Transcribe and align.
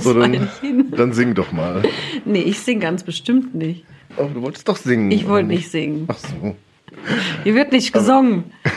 Das 0.00 0.04
So, 0.04 0.18
dann, 0.18 0.48
dann 0.96 1.12
sing 1.12 1.34
doch 1.34 1.52
mal. 1.52 1.82
Nee, 2.24 2.42
ich 2.42 2.58
sing 2.60 2.80
ganz 2.80 3.02
bestimmt 3.04 3.54
nicht. 3.54 3.84
Oh, 4.16 4.28
du 4.32 4.42
wolltest 4.42 4.68
doch 4.68 4.76
singen. 4.76 5.10
Ich 5.10 5.28
wollte 5.28 5.48
nicht 5.48 5.70
singen. 5.70 6.06
Ach 6.08 6.18
so. 6.18 6.56
Hier 7.44 7.54
wird 7.54 7.72
nicht 7.72 7.92
gesungen. 7.92 8.44
Ja, 8.64 8.70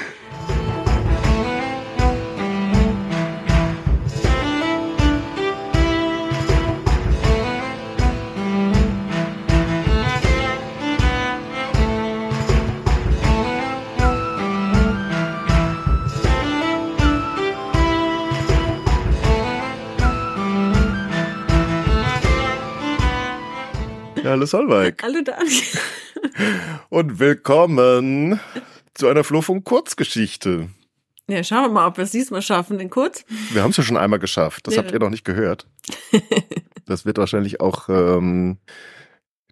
hallo 24.43 24.45
Solveig. 24.45 25.01
Hallo 25.01 25.21
Daniel. 25.21 25.61
Und 26.89 27.19
willkommen 27.19 28.39
zu 28.93 29.07
einer 29.07 29.23
Flurfunk 29.23 29.63
Kurzgeschichte. 29.63 30.67
Ja, 31.29 31.43
schauen 31.45 31.63
wir 31.63 31.69
mal, 31.69 31.87
ob 31.87 31.95
wir 31.95 32.03
es 32.03 32.11
diesmal 32.11 32.41
schaffen, 32.41 32.77
den 32.77 32.89
kurz. 32.89 33.23
Wir 33.51 33.63
haben 33.63 33.69
es 33.71 33.77
ja 33.77 33.83
schon 33.83 33.95
einmal 33.95 34.19
geschafft. 34.19 34.67
Das 34.67 34.75
Ja. 34.75 34.81
habt 34.81 34.91
ihr 34.91 34.99
noch 34.99 35.09
nicht 35.11 35.23
gehört. 35.23 35.67
Das 36.85 37.05
wird 37.05 37.17
wahrscheinlich 37.19 37.61
auch 37.61 37.87
ähm, 37.87 38.57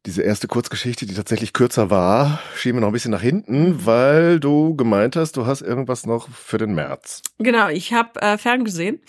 diese 0.05 0.23
erste 0.23 0.47
Kurzgeschichte, 0.49 1.05
die 1.05 1.13
tatsächlich 1.13 1.53
kürzer 1.53 1.89
war, 1.89 2.41
schieben 2.57 2.77
wir 2.77 2.81
noch 2.81 2.89
ein 2.89 2.93
bisschen 2.93 3.11
nach 3.11 3.21
hinten, 3.21 3.85
weil 3.85 4.41
du 4.41 4.75
gemeint 4.75 5.15
hast, 5.15 5.37
du 5.37 5.45
hast 5.45 5.61
irgendwas 5.61 6.05
noch 6.05 6.27
für 6.29 6.57
den 6.57 6.75
März. 6.75 7.21
Genau, 7.37 7.69
ich 7.69 7.93
habe 7.93 8.21
äh, 8.21 8.37
ferngesehen. 8.37 8.99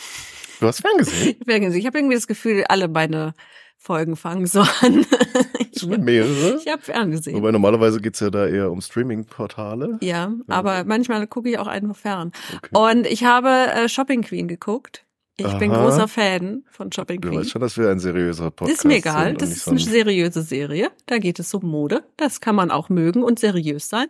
Du 0.61 0.69
hast 0.69 0.81
ferngesehen? 0.81 1.37
Ferngesehen. 1.45 1.81
Ich 1.81 1.87
habe 1.87 1.99
irgendwie 1.99 2.15
das 2.15 2.29
Gefühl, 2.29 2.63
alle 2.69 2.87
meine 2.87 3.35
Folgen 3.83 4.15
fangen 4.17 4.47
so 4.47 4.61
an. 4.61 5.05
Schon 5.77 6.05
mehrere? 6.05 6.59
ich 6.65 6.71
habe 6.71 6.83
ferngesehen. 6.83 7.37
Wobei 7.37 7.51
normalerweise 7.51 8.01
geht's 8.01 8.21
ja 8.21 8.31
da 8.31 8.47
eher 8.47 8.71
um 8.71 8.81
Streaming-Portale. 8.81 9.99
Ja, 10.01 10.33
aber 10.49 10.85
manchmal 10.85 11.27
gucke 11.27 11.51
ich 11.51 11.59
auch 11.59 11.67
einfach 11.67 11.97
fern. 11.97 12.31
Okay. 12.57 12.69
Und 12.99 13.07
ich 13.07 13.25
habe 13.25 13.49
äh, 13.49 13.89
Shopping 13.89 14.23
Queen 14.23 14.47
geguckt. 14.49 15.05
Ich 15.39 15.53
bin 15.55 15.73
Aha. 15.73 15.83
großer 15.83 16.07
Fan 16.09 16.63
von 16.71 16.93
Shopping 16.93 17.21
Du 17.21 17.29
Queen. 17.31 17.41
weißt 17.41 17.51
schon, 17.51 17.63
dass 17.63 17.77
wir 17.79 17.89
ein 17.91 17.99
seriöser 17.99 18.51
Podcast 18.51 18.79
ist 18.81 18.85
mir 18.85 18.97
egal. 18.97 19.29
sind 19.31 19.43
Das 19.43 19.51
ist 19.51 19.65
so 19.65 19.71
eine 19.73 19.81
ein- 19.81 19.87
seriöse 19.89 20.43
Serie. 20.43 20.91
Da 21.07 21.19
geht 21.19 21.41
es 21.41 21.53
um 21.55 21.67
Mode. 21.69 22.05
Das 22.19 22.41
kann 22.41 22.55
man 22.55 22.71
auch 22.71 22.91
mögen 22.91 23.25
und 23.25 23.39
seriös 23.41 23.89
sein. 23.89 24.07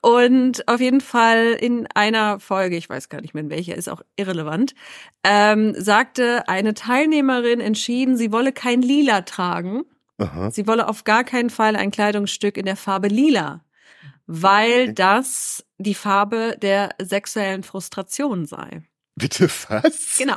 Und 0.00 0.66
auf 0.68 0.80
jeden 0.80 1.00
Fall 1.00 1.56
in 1.60 1.86
einer 1.94 2.38
Folge, 2.40 2.76
ich 2.76 2.88
weiß 2.88 3.08
gar 3.08 3.20
nicht 3.20 3.34
mehr 3.34 3.42
in 3.42 3.50
welcher, 3.50 3.74
ist 3.74 3.88
auch 3.88 4.02
irrelevant, 4.16 4.74
ähm, 5.24 5.74
sagte 5.76 6.48
eine 6.48 6.74
Teilnehmerin 6.74 7.60
entschieden, 7.60 8.16
sie 8.16 8.30
wolle 8.32 8.52
kein 8.52 8.82
Lila 8.82 9.22
tragen. 9.22 9.82
Aha. 10.18 10.50
Sie 10.50 10.66
wolle 10.66 10.88
auf 10.88 11.04
gar 11.04 11.24
keinen 11.24 11.50
Fall 11.50 11.76
ein 11.76 11.90
Kleidungsstück 11.90 12.56
in 12.56 12.64
der 12.66 12.76
Farbe 12.76 13.08
Lila, 13.08 13.64
weil 14.26 14.82
Okay. 14.82 14.94
das 14.94 15.64
die 15.78 15.94
Farbe 15.94 16.56
der 16.60 16.90
sexuellen 17.00 17.62
Frustration 17.62 18.46
sei. 18.46 18.82
Bitte 19.14 19.48
was? 19.68 20.16
Genau. 20.18 20.36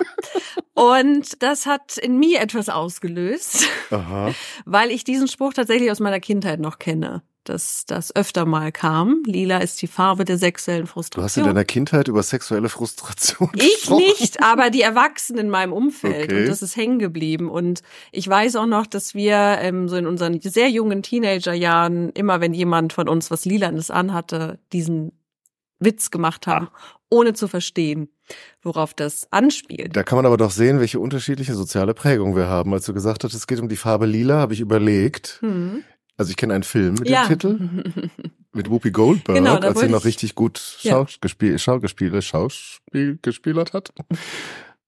Und 0.73 1.43
das 1.43 1.65
hat 1.67 1.97
in 1.97 2.17
mir 2.17 2.41
etwas 2.41 2.69
ausgelöst, 2.69 3.67
Aha. 3.91 4.33
weil 4.65 4.89
ich 4.91 5.03
diesen 5.03 5.27
Spruch 5.27 5.53
tatsächlich 5.53 5.91
aus 5.91 5.99
meiner 5.99 6.19
Kindheit 6.19 6.59
noch 6.59 6.79
kenne, 6.79 7.21
dass 7.43 7.85
das 7.85 8.15
öfter 8.15 8.45
mal 8.45 8.71
kam. 8.71 9.23
Lila 9.25 9.57
ist 9.57 9.81
die 9.81 9.87
Farbe 9.87 10.25
der 10.25 10.37
sexuellen 10.37 10.85
Du 10.85 10.91
hast 10.95 11.07
in 11.07 11.13
Frustration. 11.13 11.45
deiner 11.45 11.65
Kindheit 11.65 12.07
über 12.07 12.23
sexuelle 12.23 12.69
Frustration 12.69 13.49
Ich 13.55 13.81
gesprochen. 13.81 14.03
nicht, 14.19 14.43
aber 14.43 14.69
die 14.69 14.81
Erwachsenen 14.81 15.45
in 15.45 15.49
meinem 15.49 15.73
Umfeld. 15.73 16.31
Okay. 16.31 16.41
Und 16.41 16.47
das 16.47 16.61
ist 16.61 16.75
hängen 16.75 16.99
geblieben. 16.99 17.49
Und 17.49 17.81
ich 18.11 18.27
weiß 18.27 18.55
auch 18.57 18.65
noch, 18.67 18.85
dass 18.87 19.13
wir 19.13 19.35
ähm, 19.61 19.89
so 19.89 19.95
in 19.95 20.07
unseren 20.07 20.39
sehr 20.41 20.69
jungen 20.69 21.03
Teenagerjahren, 21.03 22.09
immer 22.11 22.41
wenn 22.41 22.53
jemand 22.53 22.93
von 22.93 23.09
uns 23.09 23.31
was 23.31 23.45
Lilanes 23.45 23.89
anhatte, 23.91 24.59
diesen 24.71 25.11
Witz 25.79 26.11
gemacht 26.11 26.45
haben, 26.47 26.69
ohne 27.09 27.33
zu 27.33 27.47
verstehen, 27.47 28.09
worauf 28.61 28.93
das 28.93 29.27
anspielt. 29.31 29.95
Da 29.95 30.03
kann 30.03 30.15
man 30.15 30.25
aber 30.27 30.37
doch 30.37 30.51
sehen, 30.51 30.79
welche 30.79 30.99
unterschiedliche 30.99 31.55
soziale 31.55 31.93
Prägung 31.93 32.35
wir 32.35 32.47
haben. 32.47 32.73
Als 32.73 32.85
du 32.85 32.93
gesagt 32.93 33.23
hast, 33.23 33.33
es 33.33 33.47
geht 33.47 33.59
um 33.59 33.67
die 33.67 33.75
Farbe 33.75 34.05
Lila, 34.05 34.35
habe 34.35 34.53
ich 34.53 34.59
überlegt. 34.59 35.39
Hm. 35.41 35.83
Also 36.21 36.29
ich 36.29 36.37
kenne 36.37 36.53
einen 36.53 36.61
Film 36.63 36.93
mit 36.93 37.09
Ja. 37.09 37.23
dem 37.25 37.29
Titel, 37.29 38.09
mit 38.53 38.69
Whoopi 38.69 38.91
Goldberg, 38.91 39.35
Genau, 39.35 39.55
als 39.55 39.79
sie 39.79 39.87
noch 39.89 40.01
ich- 40.01 40.05
richtig 40.05 40.35
gut 40.35 40.77
Ja. 40.81 41.07
Schauspiel, 41.07 41.57
Schauspiel, 41.57 42.21
Schauspiel 42.21 43.17
gespielt 43.23 43.73
hat. 43.73 43.91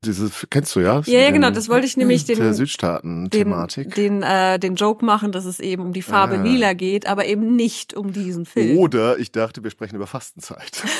Dieses 0.06 0.46
kennst 0.52 0.76
du 0.76 0.82
ja? 0.82 1.02
Ja, 1.06 1.20
ja, 1.22 1.32
genau, 1.32 1.50
das 1.50 1.70
wollte 1.70 1.88
ich 1.88 1.98
nämlich 1.98 2.26
den, 2.26 2.36
der 2.38 2.50
den, 2.50 2.54
Südstaaten-Thematik. 2.54 3.96
den, 3.96 4.22
äh, 4.22 4.60
den 4.60 4.76
Joke 4.76 5.04
machen, 5.04 5.32
dass 5.32 5.46
es 5.46 5.60
eben 5.60 5.82
um 5.82 5.92
die 5.94 6.02
Farbe 6.04 6.38
Ah. 6.38 6.44
Lila 6.44 6.74
geht, 6.74 7.08
aber 7.08 7.26
eben 7.26 7.56
nicht 7.56 7.96
um 7.96 8.14
diesen 8.14 8.46
Film. 8.46 8.78
Oder 8.78 9.18
ich 9.18 9.32
dachte, 9.32 9.64
wir 9.64 9.72
sprechen 9.72 9.96
über 9.96 10.06
Fastenzeit. 10.06 10.84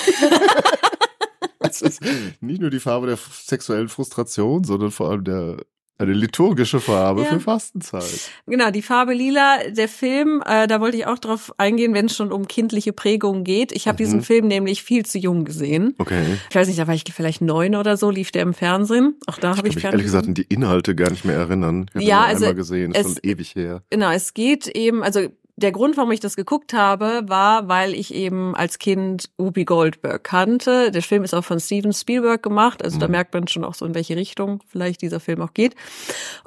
Nicht 2.42 2.62
nur 2.62 2.70
die 2.70 2.80
Farbe 2.80 3.08
der 3.08 3.18
sexuellen 3.18 3.90
Frustration, 3.90 4.64
sondern 4.64 4.92
vor 4.92 5.10
allem 5.10 5.24
der 5.24 5.58
eine 6.00 6.14
liturgische 6.14 6.80
Farbe 6.80 7.22
Ja. 7.22 7.28
für 7.28 7.40
Fastenzeit. 7.40 8.32
Genau, 8.48 8.72
die 8.72 8.82
Farbe 8.82 9.14
Lila, 9.14 9.60
der 9.70 9.88
Film, 9.88 10.42
äh, 10.46 10.68
da 10.68 10.82
wollte 10.82 10.98
ich 10.98 11.06
auch 11.06 11.20
drauf 11.20 11.54
eingehen, 11.58 11.94
wenn 11.94 12.08
es 12.08 12.16
schon 12.16 12.32
um 12.32 12.48
kindliche 12.48 12.94
Prägungen 12.94 13.44
geht. 13.44 13.72
Ich 13.72 13.88
habe 13.88 13.96
Mhm. 13.96 13.98
diesen 14.06 14.22
Film 14.24 14.48
nämlich 14.48 14.84
viel 14.84 15.06
zu 15.06 15.18
jung 15.20 15.46
gesehen. 15.46 15.96
Okay. 16.00 16.24
Ich 16.50 16.56
weiß 16.56 16.68
nicht, 16.68 16.80
da 16.80 16.88
war 16.88 16.96
ich 16.96 17.04
vielleicht 17.14 17.42
neun 17.42 17.76
oder 17.76 17.96
so, 17.96 18.10
lief 18.10 18.32
der 18.32 18.42
im 18.42 18.54
Fernsehen. 18.54 19.16
Auch 19.28 19.38
da 19.38 19.52
Ich 19.52 19.58
habe 19.58 19.62
kann 19.62 19.66
ich, 19.70 19.76
mich 19.76 19.84
ehrlich 19.86 20.04
gesagt 20.04 20.28
an 20.28 20.34
die 20.34 20.44
Inhalte 20.44 20.96
gar 20.96 21.10
nicht 21.12 21.26
mehr 21.26 21.38
erinnern. 21.38 21.90
Ich 21.94 22.02
Ja, 22.08 22.24
also 22.24 22.46
einmal 22.46 22.56
gesehen, 22.56 22.92
ist 22.94 23.06
es- 23.06 23.14
schon 23.14 23.20
ewig 23.24 23.56
her. 23.56 23.84
Genau, 23.90 24.12
es 24.12 24.34
geht 24.34 24.68
eben, 24.68 25.04
also 25.04 25.28
der 25.56 25.72
Grund, 25.72 25.98
warum 25.98 26.12
ich 26.12 26.20
das 26.20 26.36
geguckt 26.36 26.74
habe, 26.74 27.22
war, 27.28 27.68
weil 27.68 27.94
ich 27.94 28.14
eben 28.14 28.56
als 28.56 28.80
Kind 28.80 29.30
Whoopi 29.38 29.66
Goldberg 29.66 30.24
kannte. 30.24 30.90
Der 30.92 31.02
Film 31.04 31.24
ist 31.24 31.34
auch 31.36 31.44
von 31.44 31.60
Steven 31.60 31.94
Spielberg 31.94 32.42
gemacht, 32.42 32.84
also 32.84 32.98
da 33.00 33.06
Mhm. 33.08 33.12
merkt 33.12 33.34
man 33.34 33.48
schon 33.48 33.64
auch 33.64 33.76
so, 33.76 33.86
in 33.86 33.94
welche 33.94 34.16
Richtung 34.16 34.62
vielleicht 34.68 35.02
dieser 35.04 35.20
Film 35.20 35.42
auch 35.42 35.54
geht. 35.54 35.76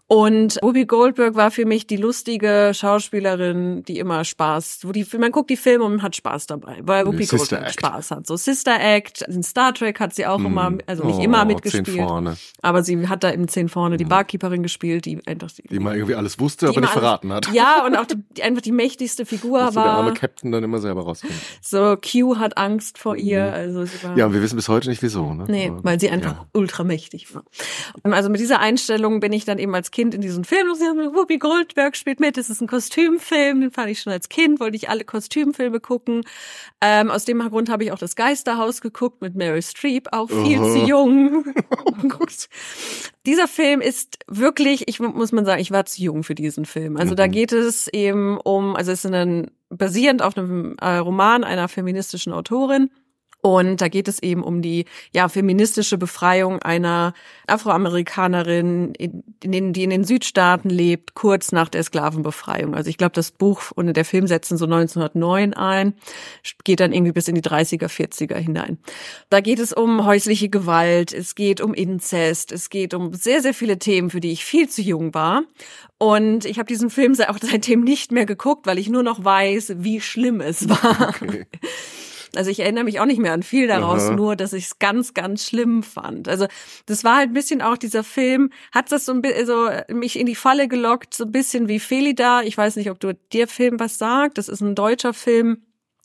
Und 0.08 0.58
Whoopi 0.62 0.86
Goldberg 0.86 1.34
war 1.34 1.50
für 1.50 1.64
mich 1.66 1.86
die 1.86 1.96
lustige 1.96 2.72
Schauspielerin, 2.74 3.82
die 3.84 3.98
immer 3.98 4.24
Spaß, 4.24 4.80
wo 4.82 4.92
die, 4.92 5.06
man 5.18 5.32
guckt 5.32 5.50
die 5.50 5.56
Filme 5.56 5.84
und 5.84 6.02
hat 6.02 6.14
Spaß 6.16 6.46
dabei, 6.46 6.78
weil 6.82 7.06
Whoopi 7.06 7.24
Sister 7.24 7.36
Goldberg 7.56 7.62
Act. 7.62 7.80
Spaß 7.80 8.10
hat. 8.12 8.26
So 8.26 8.36
Sister 8.36 8.78
Act, 8.80 9.22
in 9.22 9.42
Star 9.42 9.72
Trek 9.74 9.98
hat 10.00 10.14
sie 10.14 10.26
auch 10.26 10.38
immer, 10.38 10.70
Mhm. 10.70 10.80
also 10.86 11.04
nicht 11.04 11.16
Oh, 11.18 11.22
immer 11.22 11.38
Zehn 11.40 11.48
mitgespielt, 11.48 11.88
vorne, 11.98 12.36
aber 12.62 12.82
sie 12.82 13.08
hat 13.08 13.24
da 13.24 13.30
im 13.30 13.48
Zehn 13.48 13.68
vorne 13.68 13.96
die 13.96 14.04
Mhm. 14.04 14.08
Barkeeperin 14.10 14.62
gespielt, 14.62 15.04
die 15.06 15.20
einfach 15.26 15.48
die 15.70 15.78
mal 15.80 15.94
irgendwie 15.96 16.14
alles 16.14 16.38
wusste, 16.38 16.66
Die 16.66 16.70
aber 16.70 16.80
nicht 16.80 16.92
immer 16.92 17.00
verraten 17.00 17.32
hat. 17.32 17.52
ja, 17.52 17.84
und 17.84 17.96
auch 17.96 18.06
die, 18.06 18.16
die 18.36 18.42
einfach 18.42 18.62
die 18.62 18.72
mächtigste 18.96 19.26
Figur 19.26 19.60
Musste 19.64 19.80
der 19.80 19.90
arme 19.90 20.08
war. 20.08 20.14
Captain 20.14 20.50
dann 20.52 20.64
immer 20.64 20.78
selber 20.78 21.02
rausfinden. 21.02 21.38
So, 21.60 21.96
Q 21.96 22.38
hat 22.38 22.56
Angst 22.56 22.96
vor 22.98 23.16
ihr. 23.16 23.44
Mhm. 23.46 23.52
Also 23.52 23.80
war, 24.02 24.16
Ja, 24.16 24.26
und 24.26 24.32
wir 24.32 24.42
wissen 24.42 24.56
bis 24.56 24.68
heute 24.68 24.88
nicht 24.88 25.02
wieso. 25.02 25.34
Ne? 25.34 25.44
Nee, 25.48 25.68
Aber- 25.68 25.84
weil 25.84 26.00
sie 26.00 26.08
einfach 26.08 26.32
Ja. 26.32 26.46
ultramächtig 26.54 27.34
war. 27.34 27.44
Also 28.04 28.30
mit 28.30 28.40
dieser 28.40 28.60
Einstellung 28.60 29.20
bin 29.20 29.32
ich 29.34 29.44
dann 29.44 29.58
eben 29.58 29.74
als 29.74 29.90
Kind 29.90 30.14
in 30.14 30.20
diesen 30.22 30.44
Film. 30.44 30.66
Whoopi 30.68 31.38
Goldberg 31.38 31.96
spielt 31.96 32.20
mit. 32.20 32.36
Das 32.38 32.48
ist 32.48 32.60
ein 32.62 32.66
Kostümfilm. 32.68 33.60
Den 33.60 33.70
fand 33.70 33.90
ich 33.90 34.00
schon 34.00 34.12
als 34.12 34.28
Kind. 34.30 34.60
Wollte 34.60 34.76
ich 34.76 34.88
alle 34.88 35.04
Kostümfilme 35.04 35.80
gucken. 35.80 36.22
Ähm, 36.80 37.10
aus 37.10 37.24
dem 37.26 37.40
Grund 37.40 37.68
habe 37.68 37.84
ich 37.84 37.92
auch 37.92 37.98
das 37.98 38.16
Geisterhaus 38.16 38.80
geguckt 38.80 39.20
mit 39.20 39.34
Meryl 39.34 39.62
Streep. 39.62 40.08
Auch 40.12 40.28
viel 40.30 40.58
Aha. 40.58 40.72
zu 40.72 40.78
jung. 40.86 41.44
geguckt. 42.00 42.48
Dieser 43.26 43.48
Film 43.48 43.80
ist 43.80 44.18
wirklich, 44.28 44.88
ich 44.88 45.00
muss 45.00 45.32
man 45.32 45.44
sagen, 45.44 45.60
ich 45.60 45.70
war 45.72 45.84
zu 45.84 46.00
jung 46.00 46.22
für 46.22 46.34
diesen 46.36 46.64
Film. 46.64 46.96
Also 46.96 47.14
da 47.14 47.26
Mhm. 47.26 47.30
geht 47.32 47.52
es 47.52 47.88
eben 47.88 48.38
um, 48.38 48.76
also 48.76 48.85
es 48.92 49.04
ist 49.04 49.12
ein, 49.12 49.50
basierend 49.68 50.22
auf 50.22 50.36
einem 50.36 50.76
äh, 50.80 50.96
Roman 50.96 51.44
einer 51.44 51.68
feministischen 51.68 52.32
Autorin. 52.32 52.90
Und 53.46 53.80
da 53.80 53.86
geht 53.86 54.08
es 54.08 54.20
eben 54.20 54.42
um 54.42 54.60
die 54.60 54.86
ja 55.14 55.28
feministische 55.28 55.98
Befreiung 55.98 56.60
einer 56.62 57.14
Afroamerikanerin, 57.46 58.92
in, 58.94 59.22
in 59.40 59.72
die 59.72 59.84
in 59.84 59.90
den 59.90 60.02
Südstaaten 60.02 60.68
lebt, 60.68 61.14
kurz 61.14 61.52
nach 61.52 61.68
der 61.68 61.84
Sklavenbefreiung. 61.84 62.74
Also 62.74 62.90
ich 62.90 62.98
glaube, 62.98 63.12
das 63.12 63.30
Buch 63.30 63.70
und 63.72 63.96
der 63.96 64.04
Film 64.04 64.26
setzen 64.26 64.58
so 64.58 64.64
1909 64.64 65.54
ein, 65.54 65.94
geht 66.64 66.80
dann 66.80 66.92
irgendwie 66.92 67.12
bis 67.12 67.28
in 67.28 67.36
die 67.36 67.40
30er, 67.40 67.86
40er 67.86 68.34
hinein. 68.34 68.78
Da 69.30 69.38
geht 69.38 69.60
es 69.60 69.72
um 69.72 70.04
häusliche 70.04 70.48
Gewalt, 70.48 71.14
es 71.14 71.36
geht 71.36 71.60
um 71.60 71.72
Inzest, 71.72 72.50
es 72.50 72.68
geht 72.68 72.94
um 72.94 73.14
sehr, 73.14 73.42
sehr 73.42 73.54
viele 73.54 73.78
Themen, 73.78 74.10
für 74.10 74.18
die 74.18 74.32
ich 74.32 74.44
viel 74.44 74.68
zu 74.68 74.82
jung 74.82 75.14
war. 75.14 75.44
Und 75.98 76.46
ich 76.46 76.58
habe 76.58 76.66
diesen 76.66 76.90
Film 76.90 77.14
auch 77.28 77.38
seitdem 77.40 77.82
nicht 77.82 78.10
mehr 78.10 78.26
geguckt, 78.26 78.66
weil 78.66 78.78
ich 78.78 78.88
nur 78.88 79.04
noch 79.04 79.22
weiß, 79.22 79.74
wie 79.76 80.00
schlimm 80.00 80.40
es 80.40 80.68
war. 80.68 81.14
Okay. 81.22 81.46
Also 82.36 82.50
ich 82.50 82.60
erinnere 82.60 82.84
mich 82.84 83.00
auch 83.00 83.06
nicht 83.06 83.20
mehr 83.20 83.32
an 83.32 83.42
viel 83.42 83.66
daraus, 83.66 84.04
Aha. 84.04 84.14
nur 84.14 84.36
dass 84.36 84.52
ich 84.52 84.66
es 84.66 84.78
ganz, 84.78 85.14
ganz 85.14 85.44
schlimm 85.44 85.82
fand. 85.82 86.28
Also 86.28 86.46
das 86.86 87.04
war 87.04 87.16
halt 87.16 87.30
ein 87.30 87.34
bisschen 87.34 87.62
auch 87.62 87.76
dieser 87.76 88.04
Film, 88.04 88.50
hat 88.72 88.92
das 88.92 89.06
so 89.06 89.12
ein 89.12 89.22
bisschen 89.22 89.46
so 89.46 89.68
mich 89.88 90.18
in 90.18 90.26
die 90.26 90.34
Falle 90.34 90.68
gelockt, 90.68 91.14
so 91.14 91.24
ein 91.24 91.32
bisschen 91.32 91.68
wie 91.68 91.80
Felida. 91.80 92.42
Ich 92.42 92.56
weiß 92.56 92.76
nicht, 92.76 92.90
ob 92.90 93.00
du 93.00 93.14
dir 93.32 93.48
Film 93.48 93.80
was 93.80 93.98
sagt. 93.98 94.38
Das 94.38 94.48
ist 94.48 94.60
ein 94.60 94.74
deutscher 94.74 95.14
Film 95.14 95.62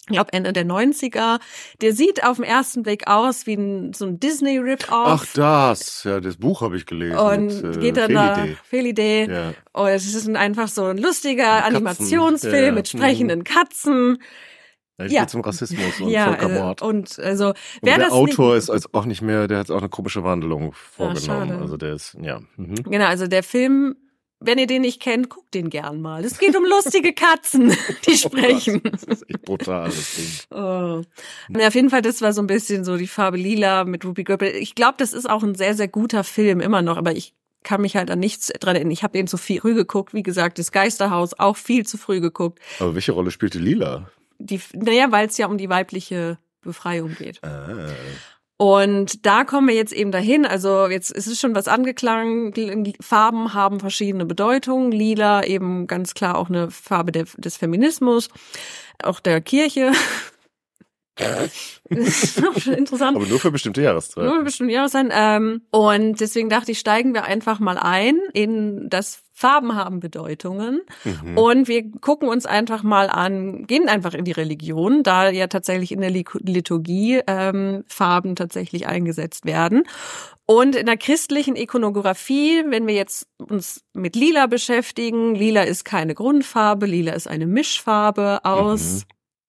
ich 0.07 0.13
glaube 0.13 0.33
Ende 0.33 0.51
der 0.51 0.65
90er. 0.65 1.39
Der 1.81 1.93
sieht 1.93 2.23
auf 2.23 2.37
den 2.37 2.45
ersten 2.45 2.81
Blick 2.81 3.07
aus 3.07 3.45
wie 3.45 3.53
ein, 3.53 3.93
so 3.93 4.05
ein 4.05 4.19
Disney-Rip-Off. 4.19 4.89
Ach 4.91 5.25
das, 5.35 6.03
ja, 6.03 6.19
das 6.19 6.37
Buch 6.37 6.61
habe 6.61 6.75
ich 6.75 6.87
gelesen. 6.87 7.17
Und 7.17 7.63
mit, 7.63 7.77
äh, 7.77 7.79
geht 7.79 7.97
dann 7.97 8.13
da, 8.13 8.47
Felidee. 8.67 9.27
Ja. 9.29 9.53
Und 9.73 9.89
es 9.89 10.13
ist 10.13 10.27
einfach 10.35 10.69
so 10.69 10.85
ein 10.85 10.97
lustiger 10.97 11.43
Katzen, 11.43 11.75
Animationsfilm 11.75 12.55
ja, 12.55 12.65
ja. 12.65 12.71
mit 12.71 12.87
sprechenden 12.87 13.43
Katzen. 13.43 14.17
Ja, 15.07 15.13
Ja. 15.13 15.21
geht 15.21 15.29
zum 15.31 15.41
Rassismus 15.41 15.99
und 16.01 16.09
ja, 16.09 16.25
Völkermord. 16.27 16.81
äh, 16.81 16.85
und 16.85 17.19
also 17.19 17.47
Und 17.49 17.55
der 17.83 18.11
Autor 18.13 18.55
ist 18.55 18.69
als 18.69 18.93
auch 18.93 19.05
nicht 19.05 19.21
mehr, 19.21 19.47
der 19.47 19.59
hat 19.59 19.71
auch 19.71 19.79
eine 19.79 19.89
komische 19.89 20.23
Wandlung 20.23 20.73
vorgenommen. 20.73 21.49
schade. 21.49 21.57
also 21.61 21.77
der 21.77 21.93
ist, 21.93 22.15
ja. 22.21 22.39
Mhm. 22.57 22.75
Genau, 22.83 23.05
also 23.05 23.27
der 23.27 23.43
Film, 23.43 23.95
wenn 24.43 24.57
ihr 24.57 24.65
den 24.67 24.81
nicht 24.81 24.99
kennt, 25.01 25.29
guckt 25.29 25.53
den 25.53 25.69
gern 25.69 26.01
mal. 26.01 26.25
Es 26.25 26.39
geht 26.39 26.55
um 26.57 26.65
lustige 26.65 27.13
Katzen, 27.13 27.73
die 28.07 28.17
sprechen. 28.17 28.81
Oh 28.83 28.89
Gott, 28.89 28.93
das 28.93 29.03
ist 29.03 29.29
echt 29.29 29.41
brutal, 29.43 29.85
das 29.89 30.15
Ding. 30.15 30.57
Oh. 30.57 31.01
Ja, 31.49 31.67
auf 31.67 31.75
jeden 31.75 31.89
Fall, 31.91 32.01
das 32.01 32.21
war 32.21 32.33
so 32.33 32.41
ein 32.41 32.47
bisschen 32.47 32.83
so 32.83 32.97
die 32.97 33.07
Farbe 33.07 33.37
Lila 33.37 33.83
mit 33.85 34.03
Ruby 34.03 34.23
Goebel. 34.23 34.49
Ich 34.55 34.73
glaube, 34.75 34.95
das 34.97 35.13
ist 35.13 35.29
auch 35.29 35.43
ein 35.43 35.53
sehr, 35.55 35.75
sehr 35.75 35.87
guter 35.87 36.23
Film 36.23 36.59
immer 36.59 36.81
noch, 36.81 36.97
aber 36.97 37.11
ich 37.15 37.33
kann 37.63 37.81
mich 37.81 37.95
halt 37.95 38.09
an 38.09 38.17
nichts 38.17 38.47
dran 38.47 38.75
erinnern. 38.75 38.89
Ich 38.91 39.03
habe 39.03 39.13
den 39.13 39.27
zu 39.27 39.37
früh 39.37 39.75
geguckt. 39.75 40.15
Wie 40.15 40.23
gesagt, 40.23 40.57
das 40.57 40.71
Geisterhaus 40.71 41.37
auch 41.37 41.55
viel 41.57 41.85
zu 41.85 41.99
früh 41.99 42.19
geguckt. 42.19 42.57
Aber 42.79 42.95
welche 42.95 43.11
Rolle 43.11 43.29
spielte 43.29 43.59
Lila? 43.59 44.09
Die, 44.45 44.61
naja, 44.73 45.11
weil 45.11 45.27
es 45.27 45.37
ja 45.37 45.47
um 45.47 45.57
die 45.57 45.69
weibliche 45.69 46.37
Befreiung 46.61 47.15
geht. 47.17 47.43
Ah. 47.43 47.89
Und 48.61 49.25
da 49.25 49.43
kommen 49.43 49.67
wir 49.67 49.73
jetzt 49.73 49.91
eben 49.91 50.11
dahin. 50.11 50.45
Also 50.45 50.85
jetzt 50.85 51.09
ist 51.09 51.25
es 51.25 51.39
schon 51.39 51.55
was 51.55 51.67
angeklangt. 51.67 52.59
Farben 53.01 53.55
haben 53.55 53.79
verschiedene 53.79 54.23
Bedeutungen. 54.25 54.91
Lila 54.91 55.43
eben 55.43 55.87
ganz 55.87 56.13
klar 56.13 56.37
auch 56.37 56.47
eine 56.47 56.69
Farbe 56.69 57.11
der, 57.11 57.25
des 57.37 57.57
Feminismus, 57.57 58.29
auch 59.01 59.19
der 59.19 59.41
Kirche. 59.41 59.93
Das 61.15 62.23
ist 62.23 62.43
auch 62.43 62.57
schon 62.57 62.73
interessant. 62.73 63.15
Aber 63.17 63.27
nur 63.27 63.39
für 63.39 63.51
bestimmte 63.51 63.81
Jahreszeiten. 63.81 64.27
Nur 64.27 64.43
bestimmt 64.43 64.71
ja 64.71 64.87
sein. 64.87 65.11
Ähm, 65.13 65.61
und 65.69 66.19
deswegen 66.19 66.49
dachte 66.49 66.71
ich, 66.71 66.79
steigen 66.79 67.13
wir 67.13 67.25
einfach 67.25 67.59
mal 67.59 67.77
ein 67.77 68.17
in 68.33 68.89
das 68.89 69.21
Farben 69.41 69.75
haben 69.75 69.99
Bedeutungen. 69.99 70.81
Mhm. 71.03 71.37
Und 71.37 71.67
wir 71.67 71.89
gucken 71.99 72.29
uns 72.29 72.45
einfach 72.45 72.83
mal 72.83 73.09
an, 73.09 73.65
gehen 73.65 73.89
einfach 73.89 74.13
in 74.13 74.23
die 74.23 74.31
Religion, 74.31 75.01
da 75.01 75.29
ja 75.31 75.47
tatsächlich 75.47 75.91
in 75.91 76.01
der 76.01 76.11
Liturgie 76.11 77.21
ähm, 77.25 77.83
Farben 77.87 78.35
tatsächlich 78.35 78.85
eingesetzt 78.85 79.45
werden. 79.45 79.83
Und 80.45 80.75
in 80.75 80.85
der 80.85 80.97
christlichen 80.97 81.55
Ikonografie, 81.55 82.63
wenn 82.67 82.85
wir 82.85 82.93
jetzt 82.93 83.27
uns 83.39 83.83
mit 83.93 84.15
Lila 84.15 84.45
beschäftigen, 84.45 85.33
Lila 85.33 85.63
ist 85.63 85.85
keine 85.85 86.13
Grundfarbe, 86.13 86.85
Lila 86.85 87.13
ist 87.13 87.27
eine 87.27 87.47
Mischfarbe 87.47 88.41
aus 88.43 89.05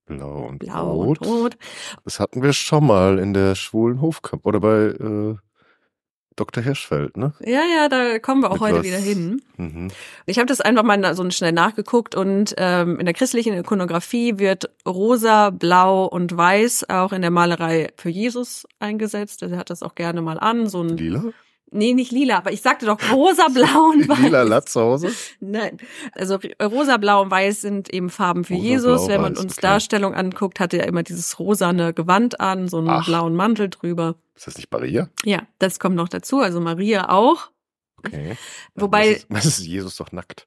Blau 0.07 0.47
und 0.49 0.59
Blau 0.59 0.93
Rot. 0.93 1.19
und 1.21 1.27
Rot. 1.27 1.57
Das 2.05 2.19
hatten 2.19 2.43
wir 2.43 2.55
schon 2.55 2.87
mal 2.87 3.19
in 3.19 3.35
der 3.35 3.57
schwulen 3.57 4.01
Hofkamp 4.01 4.47
oder 4.47 4.61
bei 4.61 4.79
äh, 4.79 5.37
Dr. 6.37 6.63
Hirschfeld, 6.63 7.17
ne? 7.17 7.33
Ja, 7.41 7.63
ja, 7.75 7.89
da 7.89 8.19
kommen 8.19 8.43
wir 8.43 8.51
auch 8.51 8.55
Mit 8.55 8.63
heute 8.63 8.79
was? 8.79 8.85
wieder 8.85 8.99
hin. 8.99 9.43
Mhm. 9.57 9.89
Ich 10.27 10.39
habe 10.39 10.47
das 10.47 10.61
einfach 10.61 10.83
mal 10.83 11.15
so 11.15 11.29
schnell 11.31 11.53
nachgeguckt 11.53 12.15
und 12.15 12.55
ähm, 12.57 12.99
in 12.99 13.07
der 13.07 13.15
christlichen 13.15 13.55
Ikonografie 13.55 14.39
wird 14.39 14.71
rosa, 14.87 15.51
blau 15.51 16.07
und 16.07 16.37
weiß 16.37 16.89
auch 16.91 17.13
in 17.13 17.23
der 17.23 17.31
Malerei 17.31 17.89
für 17.97 18.11
Jesus 18.11 18.67
eingesetzt. 18.79 19.43
Er 19.43 19.57
hat 19.57 19.71
das 19.71 19.83
auch 19.83 19.95
gerne 19.95 20.23
mal 20.23 20.39
an. 20.39 20.67
So 20.69 20.83
ein 20.83 20.97
Lila? 20.97 21.25
Nee, 21.75 21.95
nicht 21.95 22.13
lila, 22.13 22.37
aber 22.37 22.53
ich 22.53 22.61
sagte 22.61 22.85
doch 22.87 22.99
rosa, 23.13 23.49
blau 23.49 23.91
und 23.93 24.07
weiß. 24.09 24.19
Lila 24.21 24.43
Latzhause? 24.43 25.11
Nein. 25.41 25.79
Also 26.13 26.39
rosa, 26.63 26.99
blau 26.99 27.23
und 27.23 27.31
weiß 27.31 27.63
sind 27.63 27.93
eben 27.93 28.11
Farben 28.11 28.45
für 28.45 28.55
Rosa, 28.55 28.65
Jesus. 28.67 29.01
blau, 29.07 29.09
Wenn 29.09 29.21
man 29.23 29.33
weiß, 29.37 29.43
uns 29.45 29.53
okay. 29.55 29.61
Darstellung 29.63 30.15
anguckt, 30.15 30.61
hatte 30.61 30.77
er 30.79 30.87
immer 30.87 31.03
dieses 31.03 31.39
rosane 31.39 31.95
Gewand 31.95 32.41
an, 32.41 32.69
so 32.69 32.79
einen 32.79 32.91
Ach. 32.91 33.07
blauen 33.07 33.35
Mantel 33.35 33.71
drüber. 33.71 34.17
Ist 34.35 34.47
das 34.47 34.57
nicht 34.57 34.71
Maria? 34.71 35.09
Ja, 35.25 35.43
das 35.59 35.81
kommt 35.81 35.97
noch 35.97 36.09
dazu. 36.09 36.41
Also 36.41 36.61
Maria 36.61 37.09
auch. 37.09 37.51
Okay. 37.99 38.37
Wobei- 38.75 39.09
Das 39.13 39.19
ist, 39.19 39.27
das 39.31 39.47
ist 39.47 39.67
Jesus 39.67 39.97
doch 39.97 40.13
nackt. 40.13 40.47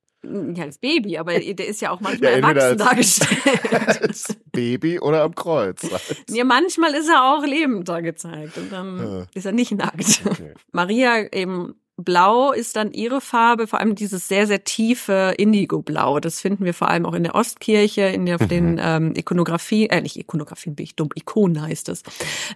Ja, 0.56 0.66
das 0.66 0.78
Baby, 0.78 1.18
aber 1.18 1.40
der 1.40 1.68
ist 1.68 1.82
ja 1.82 1.92
auch 1.92 2.00
manchmal 2.00 2.32
Ja, 2.32 2.38
erwachsen 2.38 2.60
als- 2.60 2.78
dargestellt. 2.78 4.02
Als 4.02 4.36
Baby 4.52 5.00
oder 5.00 5.24
am 5.24 5.36
Kreuz. 5.36 5.82
Ja, 6.30 6.44
manchmal 6.44 6.94
ist 6.94 7.10
er 7.10 7.24
auch 7.36 7.46
lebend 7.46 7.88
da 7.90 8.00
gezeigt 8.02 8.58
und 8.58 8.72
dann 8.72 8.98
Ja. 9.00 9.28
ist 9.34 9.46
er 9.46 9.52
nicht 9.52 9.72
nackt. 9.72 10.22
Okay. 10.26 10.54
Maria 10.72 11.32
eben 11.34 11.76
blau 11.98 12.52
ist 12.52 12.76
dann 12.76 12.92
ihre 12.92 13.22
Farbe, 13.22 13.68
vor 13.68 13.80
allem 13.80 13.96
dieses 13.96 14.28
sehr, 14.28 14.48
sehr 14.48 14.64
tiefe 14.66 15.34
Indigo-Blau. 15.38 16.20
Das 16.20 16.42
finden 16.42 16.66
wir 16.66 16.74
vor 16.74 16.90
allem 16.90 17.06
auch 17.06 17.14
in 17.14 17.24
der 17.24 17.36
Ostkirche, 17.36 18.02
in 18.02 18.26
der, 18.26 18.36
auf 18.36 18.48
den 18.48 18.80
ähm, 18.82 19.14
Ikonografie, 19.16 19.88
äh, 19.88 20.02
nicht 20.02 20.18
Ikonografien, 20.18 20.76
bin 20.76 20.84
ich 20.84 20.96
dumm, 20.98 21.10
Ikonen 21.16 21.62
heißt 21.62 21.88
es. 21.90 22.04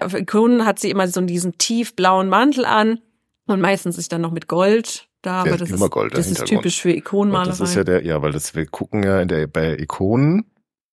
Auf 0.01 0.13
Ikonen 0.13 0.65
hat 0.65 0.79
sie 0.79 0.89
immer 0.89 1.07
so 1.07 1.21
diesen 1.21 1.57
tiefblauen 1.57 2.27
Mantel 2.27 2.65
an 2.65 2.99
und 3.47 3.61
meistens 3.61 3.97
ist 3.97 4.11
dann 4.11 4.21
noch 4.21 4.31
mit 4.31 4.47
Gold 4.47 5.07
da, 5.21 5.45
Ja, 5.45 5.51
aber 5.53 5.57
das 5.57 5.69
immer 5.69 5.85
ist, 5.87 5.93
der 5.95 6.09
das 6.09 6.27
ist 6.27 6.45
typisch 6.45 6.81
für 6.81 6.89
Und 6.89 6.97
Ikonenmalerei. 6.97 7.49
das 7.49 7.59
ist 7.59 7.75
ja 7.75 7.83
der, 7.83 8.05
ja, 8.05 8.21
weil 8.21 8.31
das, 8.31 8.55
wir 8.55 8.65
gucken 8.65 9.03
ja 9.03 9.19
in 9.21 9.27
der, 9.27 9.47
bei 9.47 9.77
Ikonen, 9.77 10.45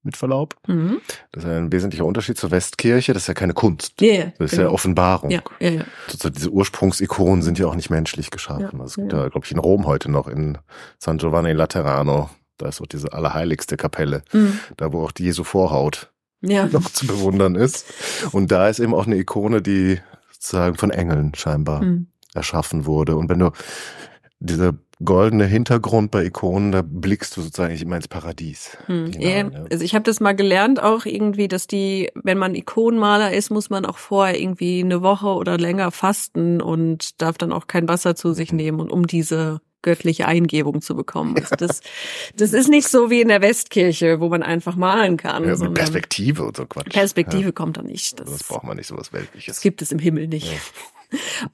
mit 0.02 0.16
Verlaub. 0.16 0.54
mhm. 0.68 1.00
Das 1.32 1.42
ist 1.42 1.50
ja 1.50 1.56
ein 1.56 1.72
wesentlicher 1.72 2.04
Unterschied 2.04 2.38
zur 2.38 2.52
Westkirche. 2.52 3.12
Das 3.12 3.24
ist 3.24 3.26
ja 3.26 3.34
keine 3.34 3.54
Kunst. 3.54 4.00
Ja, 4.00 4.26
Das 4.38 4.52
ist 4.52 4.56
genau. 4.58 4.68
ja 4.68 4.74
Offenbarung. 4.74 5.30
Ja, 5.32 5.40
ja, 5.58 5.70
ja. 5.70 5.84
Diese 6.30 6.48
Ursprungsikonen 6.50 7.42
sind 7.42 7.58
ja 7.58 7.66
auch 7.66 7.74
nicht 7.74 7.90
menschlich 7.90 8.30
geschaffen. 8.30 8.68
Ja, 8.72 8.78
das 8.84 8.94
gibt 8.94 9.12
ja. 9.12 9.22
ja, 9.22 9.28
glaube 9.28 9.44
ich, 9.44 9.50
in 9.50 9.58
Rom 9.58 9.84
heute 9.84 10.08
noch, 10.10 10.28
in 10.28 10.58
San 10.98 11.18
Giovanni 11.18 11.52
Laterano. 11.52 12.30
Da 12.56 12.68
ist 12.68 12.80
auch 12.80 12.86
diese 12.86 13.12
allerheiligste 13.12 13.76
Kapelle, 13.76 14.22
Mhm. 14.32 14.58
da 14.76 14.92
wo 14.92 15.02
auch 15.02 15.10
die 15.12 15.24
Jesu 15.24 15.42
Vorhaut 15.42 16.12
Ja. 16.40 16.66
noch 16.72 16.88
zu 16.88 17.08
bewundern 17.08 17.56
ist. 17.56 17.86
Und 18.30 18.52
da 18.52 18.68
ist 18.68 18.78
eben 18.78 18.94
auch 18.94 19.06
eine 19.06 19.16
Ikone, 19.16 19.60
die 19.60 19.98
sozusagen 20.30 20.76
von 20.76 20.90
Engeln 20.92 21.34
scheinbar 21.34 21.82
Mhm. 21.82 22.06
erschaffen 22.32 22.86
wurde. 22.86 23.16
Und 23.16 23.28
wenn 23.28 23.40
du 23.40 23.50
dieser 24.46 24.74
goldene 25.04 25.44
Hintergrund 25.44 26.10
bei 26.10 26.24
Ikonen, 26.24 26.72
da 26.72 26.82
blickst 26.82 27.36
du 27.36 27.42
sozusagen 27.42 27.76
immer 27.76 27.96
ins 27.96 28.08
Paradies. 28.08 28.78
Hm. 28.86 29.12
hinein, 29.12 29.52
Ja, 29.52 29.58
ja. 29.58 29.64
also 29.70 29.84
ich 29.84 29.94
habe 29.94 30.04
das 30.04 30.20
mal 30.20 30.32
gelernt 30.34 30.82
auch 30.82 31.04
irgendwie, 31.04 31.48
dass 31.48 31.66
die, 31.66 32.10
wenn 32.14 32.38
man 32.38 32.54
Ikonenmaler 32.54 33.32
ist, 33.32 33.50
muss 33.50 33.68
man 33.68 33.84
auch 33.84 33.98
vorher 33.98 34.40
irgendwie 34.40 34.80
eine 34.82 35.02
Woche 35.02 35.26
oder 35.28 35.58
länger 35.58 35.90
fasten 35.90 36.62
und 36.62 37.20
darf 37.20 37.36
dann 37.36 37.52
auch 37.52 37.66
kein 37.66 37.88
Wasser 37.88 38.16
zu 38.16 38.32
sich 38.32 38.52
nehmen, 38.52 38.80
und 38.80 38.90
um 38.90 39.06
diese 39.06 39.60
göttliche 39.82 40.26
Eingebung 40.26 40.80
zu 40.80 40.96
bekommen. 40.96 41.36
Also 41.36 41.54
das, 41.56 41.80
das 42.34 42.52
ist 42.52 42.68
nicht 42.68 42.88
so 42.88 43.08
wie 43.08 43.20
in 43.20 43.28
der 43.28 43.40
Westkirche, 43.40 44.18
wo 44.18 44.28
man 44.28 44.42
einfach 44.42 44.74
malen 44.76 45.16
kann. 45.16 45.44
Ja, 45.46 45.56
mit 45.56 45.74
Perspektive 45.74 46.42
und 46.44 46.56
so 46.56 46.66
Quatsch. 46.66 46.92
Perspektive 46.92 47.52
kommt 47.52 47.76
da 47.76 47.82
nicht. 47.82 48.18
Ja, 48.18 48.24
Das, 48.24 48.38
das 48.38 48.48
braucht 48.48 48.64
man 48.64 48.78
nicht, 48.78 48.88
sowas 48.88 49.12
Weltliches. 49.12 49.56
das 49.56 49.62
gibt 49.62 49.82
es 49.82 49.92
im 49.92 49.98
Himmel 50.00 50.26
nicht. 50.26 50.50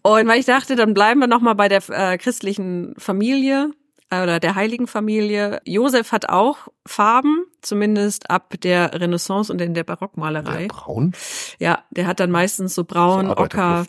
Und 0.03 0.27
weil 0.29 0.41
ich 0.41 0.47
dachte, 0.47 0.77
dann 0.77 0.95
bleiben 0.95 1.21
wir 1.21 1.27
noch 1.27 1.41
mal 1.41 1.55
bei 1.55 1.69
der 1.69 1.83
äh, 1.89 2.19
christlichen 2.19 2.95
Familie 2.99 3.71
äh, 4.11 4.23
oder 4.23 4.41
der 4.41 4.55
heiligen 4.55 4.87
Familie. 4.87 5.61
Josef 5.65 6.13
hat 6.13 6.29
auch 6.29 6.69
Farben, 6.87 7.45
zumindest 7.61 8.31
ab 8.31 8.55
der 8.63 9.01
Renaissance 9.01 9.53
und 9.53 9.61
in 9.61 9.75
der 9.75 9.85
Barockmalerei. 9.85 10.63
Ja, 10.63 10.69
braun? 10.69 11.13
Ja, 11.59 11.85
der 11.91 12.07
hat 12.07 12.21
dann 12.21 12.31
meistens 12.31 12.75
so 12.75 12.85
braun, 12.85 13.27
So 13.27 13.37
Ocker 13.37 13.87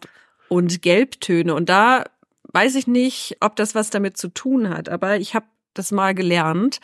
und 0.48 0.82
Gelbtöne. 0.82 1.54
Und 1.54 1.70
da 1.70 2.06
weiß 2.54 2.76
ich 2.76 2.88
nicht, 2.88 3.38
ob 3.40 3.56
das 3.56 3.76
was 3.76 3.90
damit 3.90 4.18
zu 4.18 4.30
tun 4.30 4.70
hat, 4.70 4.90
aber 4.90 5.18
ich 5.18 5.36
habe 5.36 5.46
das 5.74 5.92
mal 5.92 6.14
gelernt, 6.14 6.80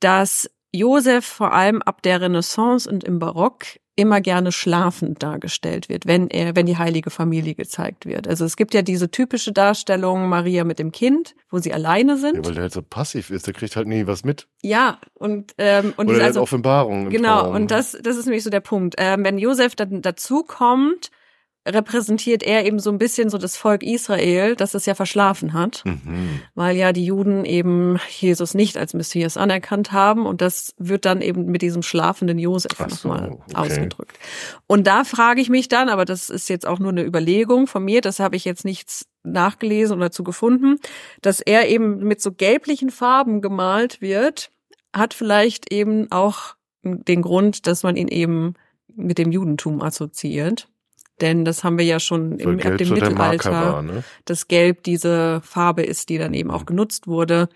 dass 0.00 0.50
Josef 0.72 1.24
vor 1.24 1.52
allem 1.52 1.82
ab 1.82 2.02
der 2.02 2.20
Renaissance 2.20 2.90
und 2.90 3.04
im 3.04 3.20
Barock 3.20 3.64
immer 3.96 4.20
gerne 4.20 4.50
schlafend 4.50 5.22
dargestellt 5.22 5.88
wird, 5.88 6.06
wenn 6.06 6.28
er, 6.28 6.56
wenn 6.56 6.66
die 6.66 6.76
heilige 6.76 7.10
Familie 7.10 7.54
gezeigt 7.54 8.06
wird. 8.06 8.26
Also 8.26 8.44
es 8.44 8.56
gibt 8.56 8.74
ja 8.74 8.82
diese 8.82 9.10
typische 9.10 9.52
Darstellung 9.52 10.28
Maria 10.28 10.64
mit 10.64 10.78
dem 10.78 10.90
Kind, 10.90 11.34
wo 11.50 11.58
sie 11.58 11.72
alleine 11.72 12.16
sind. 12.16 12.36
Ja, 12.36 12.44
weil 12.44 12.54
der 12.54 12.62
halt 12.62 12.72
so 12.72 12.82
passiv 12.82 13.30
ist, 13.30 13.46
der 13.46 13.54
kriegt 13.54 13.76
halt 13.76 13.86
nie 13.86 14.06
was 14.06 14.24
mit. 14.24 14.48
Ja, 14.62 14.98
und 15.14 15.52
ähm, 15.58 15.94
und 15.96 16.08
Oder 16.08 16.26
diese, 16.28 16.40
also. 16.40 16.56
Im 16.56 17.10
Genau, 17.10 17.42
Traum. 17.42 17.54
und 17.54 17.70
das, 17.70 17.96
das 18.02 18.16
ist 18.16 18.26
nämlich 18.26 18.42
so 18.42 18.50
der 18.50 18.60
Punkt. 18.60 18.96
Ähm, 18.98 19.24
wenn 19.24 19.38
Josef 19.38 19.76
dann 19.76 20.02
dazu 20.02 20.42
kommt, 20.42 21.10
repräsentiert 21.66 22.42
er 22.42 22.66
eben 22.66 22.78
so 22.78 22.90
ein 22.90 22.98
bisschen 22.98 23.30
so 23.30 23.38
das 23.38 23.56
Volk 23.56 23.82
Israel, 23.82 24.54
das 24.54 24.74
es 24.74 24.86
ja 24.86 24.94
verschlafen 24.94 25.52
hat, 25.54 25.82
Mhm. 25.84 26.40
weil 26.54 26.76
ja 26.76 26.92
die 26.92 27.06
Juden 27.06 27.44
eben 27.44 27.98
Jesus 28.08 28.54
nicht 28.54 28.76
als 28.76 28.94
Messias 28.94 29.36
anerkannt 29.36 29.92
haben 29.92 30.26
und 30.26 30.40
das 30.40 30.74
wird 30.78 31.04
dann 31.04 31.22
eben 31.22 31.46
mit 31.46 31.62
diesem 31.62 31.82
schlafenden 31.82 32.38
Josef 32.38 32.72
Ach 32.78 32.90
so, 32.90 33.08
nochmal 33.08 33.30
okay. 33.30 33.54
ausgedrückt. 33.54 34.18
Und 34.66 34.86
da 34.86 35.04
frage 35.04 35.40
ich 35.40 35.48
mich 35.48 35.68
dann, 35.68 35.88
aber 35.88 36.04
das 36.04 36.28
ist 36.30 36.48
jetzt 36.48 36.66
auch 36.66 36.78
nur 36.78 36.90
eine 36.90 37.04
Überlegung 37.04 37.66
von 37.66 37.84
mir, 37.84 38.00
das 38.00 38.20
habe 38.20 38.36
ich 38.36 38.44
jetzt 38.44 38.64
nichts 38.64 39.06
nachgelesen 39.22 39.96
oder 39.96 40.06
dazu 40.06 40.22
gefunden, 40.24 40.78
dass 41.22 41.40
er 41.40 41.68
eben 41.68 41.98
mit 42.00 42.20
so 42.20 42.32
gelblichen 42.32 42.90
Farben 42.90 43.40
gemalt 43.40 44.00
wird, 44.02 44.50
hat 44.92 45.14
vielleicht 45.14 45.72
eben 45.72 46.12
auch 46.12 46.56
den 46.82 47.22
Grund, 47.22 47.66
dass 47.66 47.82
man 47.82 47.96
ihn 47.96 48.08
eben 48.08 48.54
mit 48.94 49.16
dem 49.16 49.32
Judentum 49.32 49.82
assoziiert. 49.82 50.68
Denn 51.20 51.44
das 51.44 51.62
haben 51.62 51.78
wir 51.78 51.84
ja 51.84 52.00
schon 52.00 52.38
im, 52.38 52.58
ab 52.60 52.76
dem 52.76 52.88
Mittelalter, 52.88 53.52
war, 53.52 53.82
ne? 53.82 54.02
dass 54.24 54.48
Gelb 54.48 54.82
diese 54.82 55.40
Farbe 55.44 55.82
ist, 55.82 56.08
die 56.08 56.18
dann 56.18 56.34
eben 56.34 56.50
auch 56.50 56.66
genutzt 56.66 57.06
wurde, 57.06 57.48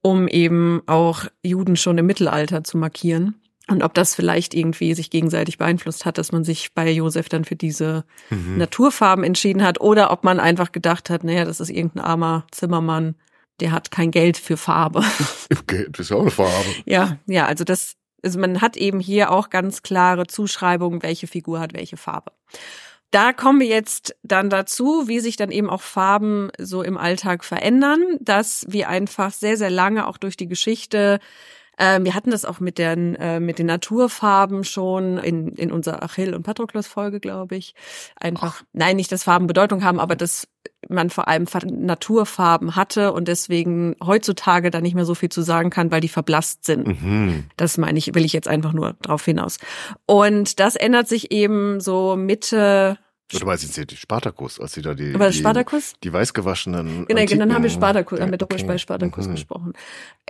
um 0.00 0.28
eben 0.28 0.82
auch 0.86 1.24
Juden 1.42 1.76
schon 1.76 1.98
im 1.98 2.06
Mittelalter 2.06 2.62
zu 2.62 2.78
markieren. 2.78 3.34
Und 3.68 3.84
ob 3.84 3.94
das 3.94 4.16
vielleicht 4.16 4.52
irgendwie 4.52 4.94
sich 4.94 5.10
gegenseitig 5.10 5.58
beeinflusst 5.58 6.04
hat, 6.04 6.18
dass 6.18 6.32
man 6.32 6.42
sich 6.42 6.74
bei 6.74 6.90
Josef 6.90 7.28
dann 7.28 7.44
für 7.44 7.54
diese 7.54 8.04
mhm. 8.28 8.58
Naturfarben 8.58 9.24
entschieden 9.24 9.62
hat 9.62 9.80
oder 9.80 10.10
ob 10.10 10.24
man 10.24 10.40
einfach 10.40 10.72
gedacht 10.72 11.08
hat, 11.08 11.22
naja, 11.22 11.44
das 11.44 11.60
ist 11.60 11.70
irgendein 11.70 12.04
armer 12.04 12.46
Zimmermann, 12.50 13.14
der 13.60 13.70
hat 13.70 13.92
kein 13.92 14.10
Geld 14.10 14.38
für 14.38 14.56
Farbe. 14.56 15.04
Geld 15.68 15.98
ist 16.00 16.10
ja 16.10 16.16
auch 16.16 16.22
eine 16.22 16.30
Farbe. 16.30 16.68
Ja, 16.84 17.18
ja, 17.26 17.46
also 17.46 17.62
das, 17.62 17.94
also 18.24 18.40
man 18.40 18.60
hat 18.60 18.76
eben 18.76 18.98
hier 18.98 19.30
auch 19.30 19.50
ganz 19.50 19.82
klare 19.82 20.26
Zuschreibungen, 20.26 21.02
welche 21.04 21.28
Figur 21.28 21.60
hat 21.60 21.72
welche 21.72 21.96
Farbe. 21.96 22.32
Da 23.10 23.32
kommen 23.32 23.58
wir 23.58 23.66
jetzt 23.66 24.14
dann 24.22 24.50
dazu, 24.50 25.08
wie 25.08 25.18
sich 25.18 25.36
dann 25.36 25.50
eben 25.50 25.68
auch 25.68 25.82
Farben 25.82 26.50
so 26.58 26.82
im 26.82 26.96
Alltag 26.96 27.44
verändern, 27.44 28.02
dass 28.20 28.64
wir 28.68 28.88
einfach 28.88 29.32
sehr, 29.32 29.56
sehr 29.56 29.70
lange 29.70 30.06
auch 30.06 30.16
durch 30.16 30.36
die 30.36 30.46
Geschichte 30.46 31.18
ähm, 31.80 32.04
wir 32.04 32.14
hatten 32.14 32.30
das 32.30 32.44
auch 32.44 32.60
mit 32.60 32.76
den, 32.76 33.14
äh, 33.16 33.40
mit 33.40 33.58
den 33.58 33.64
Naturfarben 33.64 34.64
schon 34.64 35.16
in, 35.16 35.48
in 35.48 35.72
unserer 35.72 36.02
Achill- 36.02 36.34
und 36.34 36.42
Patroklos-Folge, 36.42 37.20
glaube 37.20 37.56
ich. 37.56 37.74
Einfach, 38.16 38.60
Ach. 38.60 38.64
nein, 38.74 38.96
nicht, 38.96 39.10
dass 39.10 39.24
Farben 39.24 39.46
Bedeutung 39.46 39.82
haben, 39.82 39.98
aber 39.98 40.14
dass 40.14 40.46
man 40.90 41.08
vor 41.08 41.26
allem 41.26 41.46
Naturfarben 41.70 42.76
hatte 42.76 43.14
und 43.14 43.28
deswegen 43.28 43.96
heutzutage 44.04 44.70
da 44.70 44.82
nicht 44.82 44.94
mehr 44.94 45.06
so 45.06 45.14
viel 45.14 45.30
zu 45.30 45.40
sagen 45.40 45.70
kann, 45.70 45.90
weil 45.90 46.02
die 46.02 46.08
verblasst 46.08 46.66
sind. 46.66 46.86
Mhm. 46.86 47.44
Das 47.56 47.78
meine 47.78 47.98
ich, 47.98 48.14
will 48.14 48.26
ich 48.26 48.34
jetzt 48.34 48.48
einfach 48.48 48.74
nur 48.74 48.96
drauf 49.00 49.24
hinaus. 49.24 49.56
Und 50.04 50.60
das 50.60 50.76
ändert 50.76 51.08
sich 51.08 51.32
eben 51.32 51.80
so 51.80 52.14
Mitte 52.14 52.98
oder 53.34 53.56
du 53.56 53.66
jetzt 53.66 53.90
die 53.90 53.96
Spartakus, 53.96 54.60
als 54.60 54.72
sie 54.72 54.82
da 54.82 54.94
die, 54.94 55.14
Aber 55.14 55.32
Spartakus? 55.32 55.94
die, 55.94 56.08
die 56.08 56.12
weißgewaschenen. 56.12 57.06
Genau, 57.06 57.20
Antiken, 57.20 57.38
dann 57.40 57.54
haben 57.54 57.62
wir 57.62 57.70
Spartakus, 57.70 58.20
haben 58.20 58.30
wir 58.30 58.38
doch 58.38 58.48
okay. 58.50 58.64
bei 58.64 58.78
Spartakus 58.78 59.26
mhm. 59.26 59.32
gesprochen. 59.32 59.72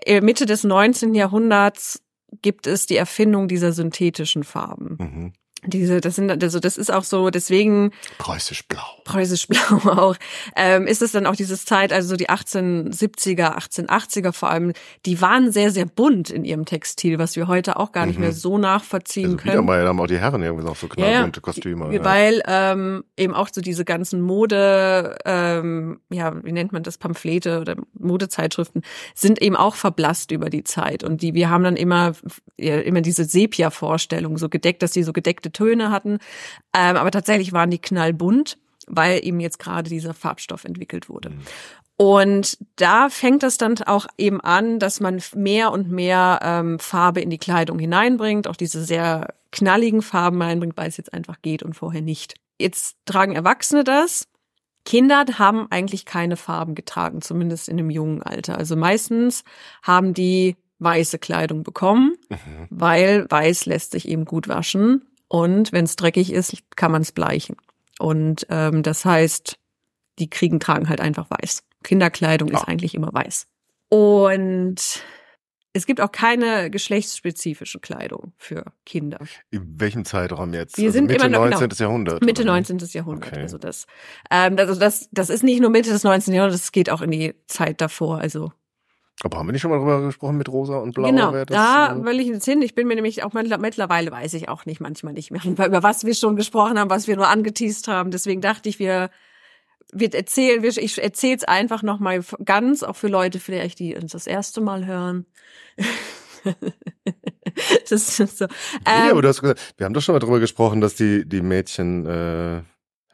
Äh, 0.04 0.21
Mitte 0.21 0.47
des 0.47 0.64
19. 0.64 1.14
Jahrhunderts 1.14 2.02
gibt 2.42 2.66
es 2.66 2.87
die 2.87 2.97
Erfindung 2.97 3.49
dieser 3.49 3.73
synthetischen 3.73 4.45
Farben. 4.45 4.97
Mhm. 4.99 5.33
Diese, 5.64 6.00
das 6.00 6.17
sind, 6.17 6.43
also 6.43 6.59
das 6.59 6.76
ist 6.79 6.93
auch 6.93 7.05
so, 7.05 7.31
deswegen. 7.31 7.90
Preußisch 8.19 8.67
Blau. 8.67 8.83
Preußisch 9.05 9.47
Blau 9.49 9.90
auch. 9.90 10.17
Ähm, 10.57 10.87
ist 10.87 11.02
es 11.02 11.12
dann 11.12 11.26
auch 11.26 11.37
dieses 11.37 11.64
Zeit, 11.64 11.93
also 11.93 12.09
so 12.11 12.17
die 12.17 12.31
1870er, 12.31 13.57
1880er 13.59 14.33
vor 14.33 14.50
allem, 14.50 14.73
die 15.05 15.21
waren 15.21 15.52
sehr, 15.52 15.71
sehr 15.71 15.85
bunt 15.85 16.31
in 16.31 16.45
ihrem 16.45 16.64
Textil, 16.64 17.19
was 17.19 17.37
wir 17.37 17.47
heute 17.47 17.76
auch 17.76 17.93
gar 17.93 18.07
nicht 18.07 18.17
mhm. 18.17 18.25
mehr 18.25 18.33
so 18.33 18.57
nachvollziehen 18.59 19.33
also 19.33 19.37
können. 19.37 19.67
Mal 19.67 19.87
haben 19.87 20.00
auch 20.00 20.07
die 20.07 20.19
Herren 20.19 20.43
irgendwie 20.43 20.64
noch 20.64 20.76
so 20.76 20.88
knallbunte 20.88 21.40
ja, 21.40 21.43
Kostüme. 21.43 21.95
Ja. 21.95 22.05
Weil 22.05 22.43
ähm, 22.47 23.05
eben 23.17 23.35
auch 23.35 23.49
so 23.52 23.61
diese 23.61 23.85
ganzen 23.85 24.23
Mode, 24.23 25.17
ähm, 25.25 26.00
ja, 26.11 26.43
wie 26.43 26.52
nennt 26.52 26.73
man 26.73 26.83
das, 26.83 26.97
Pamphlete 26.97 27.61
oder 27.61 27.76
Modezeitschriften, 27.99 28.83
sind 29.14 29.40
eben 29.43 29.57
auch 29.57 29.75
verblasst 29.75 30.31
über 30.31 30.50
die 30.50 30.64
Zeit. 30.64 31.05
Und 31.05 31.23
die, 31.23 31.35
wir 31.35 31.50
haben 31.50 31.64
dann 31.64 31.76
immer, 31.76 32.12
ja, 32.57 32.79
immer 32.81 33.00
diese 33.00 33.25
Sepia-Vorstellung, 33.25 34.38
so 34.38 34.49
gedeckt, 34.49 34.83
dass 34.83 34.93
die 34.93 35.02
so 35.02 35.12
gedeckte 35.12 35.50
Töne 35.52 35.90
hatten. 35.90 36.19
Ähm, 36.75 36.97
aber 36.97 37.11
tatsächlich 37.11 37.52
waren 37.52 37.71
die 37.71 37.78
knallbunt, 37.78 38.59
weil 38.87 39.25
eben 39.25 39.40
jetzt 39.40 39.59
gerade 39.59 39.88
dieser 39.88 40.14
Farbstoff 40.14 40.64
entwickelt 40.64 41.09
wurde. 41.09 41.30
Mhm. 41.30 41.40
Und 42.00 42.57
da 42.76 43.11
fängt 43.11 43.42
es 43.42 43.59
dann 43.59 43.76
auch 43.83 44.07
eben 44.16 44.40
an, 44.40 44.78
dass 44.78 45.00
man 45.00 45.21
mehr 45.35 45.71
und 45.71 45.90
mehr 45.90 46.40
ähm, 46.42 46.78
Farbe 46.78 47.21
in 47.21 47.28
die 47.28 47.37
Kleidung 47.37 47.78
hineinbringt, 47.78 48.49
auch 48.49 48.57
diese 48.57 48.83
sehr 48.83 49.35
knalligen 49.52 50.00
Farben 50.00 50.40
reinbringt, 50.40 50.78
weil 50.78 50.88
es 50.88 50.97
jetzt 50.97 51.12
einfach 51.12 51.42
geht 51.42 51.62
und 51.62 51.75
vorher 51.75 52.00
nicht. 52.00 52.37
Jetzt 52.59 52.97
tragen 53.04 53.35
Erwachsene 53.35 53.85
das. 53.85 54.28
Kinder 54.87 55.26
haben 55.38 55.66
eigentlich 55.71 56.07
keine 56.07 56.37
Farben 56.37 56.75
getragen, 56.75 57.21
zumindest 57.21 57.69
in 57.69 57.78
einem 57.78 57.90
jungen 57.90 58.23
Alter. 58.23 58.57
Also 58.57 58.76
meistens 58.76 59.45
haben 59.83 60.14
die 60.14 60.57
weiße 60.78 61.19
Kleidung 61.19 61.64
bekommen, 61.64 62.14
mhm. 62.30 62.66
weil 62.71 63.26
weiß 63.28 63.66
lässt 63.66 63.92
sich 63.92 64.09
eben 64.09 64.25
gut 64.25 64.49
waschen 64.49 65.02
und 65.30 65.70
wenn 65.70 65.84
es 65.84 65.94
dreckig 65.94 66.32
ist, 66.32 66.56
kann 66.75 66.90
man 66.90 67.02
es 67.02 67.12
bleichen. 67.12 67.56
Und 68.00 68.49
ähm, 68.50 68.82
das 68.82 69.04
heißt, 69.04 69.58
die 70.18 70.28
kriegen, 70.28 70.58
tragen 70.58 70.88
halt 70.88 71.00
einfach 71.00 71.28
weiß. 71.30 71.62
Kinderkleidung 71.84 72.49
ja. 72.49 72.58
ist 72.58 72.64
eigentlich 72.66 72.94
immer 72.96 73.12
weiß. 73.12 73.46
Und 73.90 75.04
es 75.72 75.87
gibt 75.87 76.00
auch 76.00 76.10
keine 76.10 76.68
geschlechtsspezifische 76.68 77.78
Kleidung 77.78 78.32
für 78.38 78.72
Kinder. 78.84 79.20
In 79.52 79.78
welchem 79.80 80.04
Zeitraum 80.04 80.52
jetzt? 80.52 80.76
Wir 80.78 80.87
also 80.87 80.94
sind 80.94 81.06
Mitte 81.06 81.26
immer 81.26 81.38
noch, 81.38 81.49
19. 81.49 81.68
Genau, 81.68 81.80
Jahrhundert. 81.80 82.25
Mitte 82.25 82.42
oder? 82.42 82.52
19. 82.52 82.78
Jahrhundert. 82.90 83.32
Okay. 83.32 83.42
Also 83.42 83.56
das, 83.56 83.87
ähm, 84.32 84.56
also 84.58 84.75
das, 84.75 85.08
das 85.12 85.30
ist 85.30 85.44
nicht 85.44 85.60
nur 85.60 85.70
Mitte 85.70 85.90
des 85.90 86.02
19. 86.02 86.34
Jahrhunderts, 86.34 86.62
das 86.62 86.72
geht 86.72 86.90
auch 86.90 87.02
in 87.02 87.12
die 87.12 87.37
Zeit 87.46 87.80
davor. 87.80 88.18
Also 88.18 88.52
aber 89.22 89.38
haben 89.38 89.48
wir 89.48 89.52
nicht 89.52 89.62
schon 89.62 89.70
mal 89.70 89.78
drüber 89.78 90.00
gesprochen 90.02 90.36
mit 90.36 90.48
Rosa 90.48 90.78
und 90.78 90.94
Blau? 90.94 91.08
Genau, 91.08 91.32
das, 91.32 91.46
da 91.46 91.94
äh 91.94 92.04
will 92.04 92.20
ich 92.20 92.28
jetzt 92.28 92.44
hin. 92.44 92.62
Ich 92.62 92.74
bin 92.74 92.86
mir 92.86 92.94
nämlich 92.94 93.22
auch 93.22 93.32
mittlerweile 93.32 94.10
weiß 94.10 94.34
ich 94.34 94.48
auch 94.48 94.66
nicht, 94.66 94.80
manchmal 94.80 95.12
nicht 95.12 95.30
mehr, 95.30 95.44
über 95.44 95.82
was 95.82 96.04
wir 96.04 96.14
schon 96.14 96.36
gesprochen 96.36 96.78
haben, 96.78 96.90
was 96.90 97.06
wir 97.06 97.16
nur 97.16 97.28
angeteased 97.28 97.88
haben. 97.88 98.10
Deswegen 98.10 98.40
dachte 98.40 98.68
ich, 98.68 98.78
wir 98.78 99.10
wir 99.92 100.14
erzählen, 100.14 100.62
ich 100.64 101.02
erzähle 101.02 101.36
es 101.36 101.44
einfach 101.44 101.82
noch 101.82 101.98
mal 101.98 102.22
ganz, 102.44 102.82
auch 102.82 102.96
für 102.96 103.08
Leute 103.08 103.40
vielleicht, 103.40 103.80
die 103.80 103.96
uns 103.96 104.12
das 104.12 104.26
erste 104.26 104.60
Mal 104.60 104.86
hören. 104.86 105.26
das 107.90 108.20
ist 108.20 108.38
so. 108.38 108.44
Ähm, 108.44 108.50
ja, 108.86 109.10
aber 109.10 109.22
du 109.22 109.28
hast 109.28 109.40
gesagt, 109.40 109.74
wir 109.76 109.86
haben 109.86 109.94
doch 109.94 110.00
schon 110.00 110.14
mal 110.14 110.20
drüber 110.20 110.40
gesprochen, 110.40 110.80
dass 110.80 110.94
die 110.94 111.28
die 111.28 111.42
Mädchen 111.42 112.06
äh, 112.06 112.62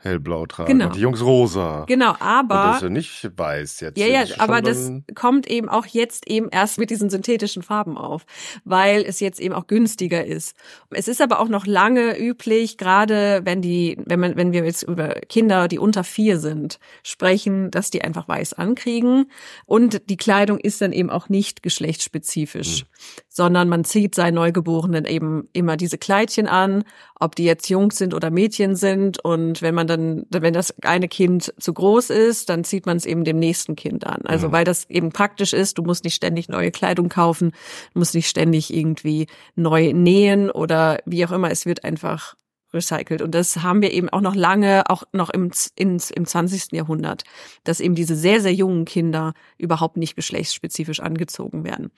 hellblau 0.06 0.46
tragen 0.46 0.72
genau. 0.72 0.86
und 0.86 0.96
die 0.96 1.00
Jungs 1.00 1.22
rosa. 1.22 1.84
Genau, 1.86 2.14
aber 2.20 2.54
und 2.54 2.66
das 2.68 2.76
ist 2.76 2.82
ja 2.82 2.88
nicht 2.88 3.30
weiß 3.36 3.80
jetzt. 3.80 3.98
Ja, 3.98 4.06
ja, 4.06 4.24
aber 4.38 4.62
das 4.62 4.92
kommt 5.14 5.48
eben 5.48 5.68
auch 5.68 5.86
jetzt 5.86 6.28
eben 6.28 6.48
erst 6.50 6.78
mit 6.78 6.90
diesen 6.90 7.10
synthetischen 7.10 7.62
Farben 7.62 7.96
auf, 7.98 8.24
weil 8.64 9.02
es 9.02 9.20
jetzt 9.20 9.40
eben 9.40 9.54
auch 9.54 9.66
günstiger 9.66 10.24
ist. 10.24 10.56
Es 10.90 11.08
ist 11.08 11.20
aber 11.20 11.40
auch 11.40 11.48
noch 11.48 11.66
lange 11.66 12.18
üblich, 12.18 12.78
gerade 12.78 13.40
wenn 13.44 13.62
die, 13.62 13.98
wenn 14.04 14.20
man, 14.20 14.36
wenn 14.36 14.52
wir 14.52 14.64
jetzt 14.64 14.82
über 14.82 15.08
Kinder, 15.28 15.68
die 15.68 15.78
unter 15.78 16.04
vier 16.04 16.38
sind, 16.38 16.78
sprechen, 17.02 17.70
dass 17.70 17.90
die 17.90 18.02
einfach 18.02 18.28
weiß 18.28 18.54
ankriegen 18.54 19.30
und 19.66 20.08
die 20.08 20.16
Kleidung 20.16 20.58
ist 20.58 20.80
dann 20.80 20.92
eben 20.92 21.10
auch 21.10 21.28
nicht 21.28 21.62
geschlechtsspezifisch, 21.62 22.80
hm. 22.80 22.86
sondern 23.28 23.68
man 23.68 23.84
zieht 23.84 24.14
seinen 24.14 24.34
Neugeborenen 24.34 25.04
eben 25.04 25.48
immer 25.52 25.76
diese 25.76 25.98
Kleidchen 25.98 26.46
an, 26.46 26.84
ob 27.18 27.34
die 27.34 27.44
jetzt 27.44 27.68
Jungs 27.68 27.96
sind 27.96 28.14
oder 28.14 28.30
Mädchen 28.30 28.76
sind 28.76 29.24
und 29.24 29.62
wenn 29.62 29.74
man 29.74 29.86
dann 29.86 29.95
dann, 29.96 30.26
wenn 30.30 30.54
das 30.54 30.74
eine 30.82 31.08
Kind 31.08 31.52
zu 31.58 31.72
groß 31.72 32.10
ist, 32.10 32.48
dann 32.48 32.64
zieht 32.64 32.86
man 32.86 32.96
es 32.96 33.06
eben 33.06 33.24
dem 33.24 33.38
nächsten 33.38 33.76
Kind 33.76 34.06
an. 34.06 34.22
Also 34.24 34.48
mhm. 34.48 34.52
weil 34.52 34.64
das 34.64 34.88
eben 34.90 35.10
praktisch 35.10 35.52
ist, 35.52 35.78
du 35.78 35.82
musst 35.82 36.04
nicht 36.04 36.14
ständig 36.14 36.48
neue 36.48 36.70
Kleidung 36.70 37.08
kaufen, 37.08 37.52
du 37.92 37.98
musst 37.98 38.14
nicht 38.14 38.28
ständig 38.28 38.72
irgendwie 38.72 39.26
neu 39.54 39.92
nähen 39.92 40.50
oder 40.50 40.98
wie 41.04 41.24
auch 41.24 41.32
immer, 41.32 41.50
es 41.50 41.66
wird 41.66 41.84
einfach 41.84 42.36
recycelt. 42.72 43.22
Und 43.22 43.34
das 43.34 43.62
haben 43.62 43.82
wir 43.82 43.92
eben 43.92 44.08
auch 44.08 44.20
noch 44.20 44.34
lange, 44.34 44.88
auch 44.88 45.04
noch 45.12 45.30
im, 45.30 45.50
ins, 45.76 46.10
im 46.10 46.26
20. 46.26 46.72
Jahrhundert, 46.72 47.24
dass 47.64 47.80
eben 47.80 47.94
diese 47.94 48.14
sehr, 48.14 48.40
sehr 48.40 48.54
jungen 48.54 48.84
Kinder 48.84 49.34
überhaupt 49.58 49.96
nicht 49.96 50.16
geschlechtsspezifisch 50.16 51.00
angezogen 51.00 51.64
werden. 51.64 51.90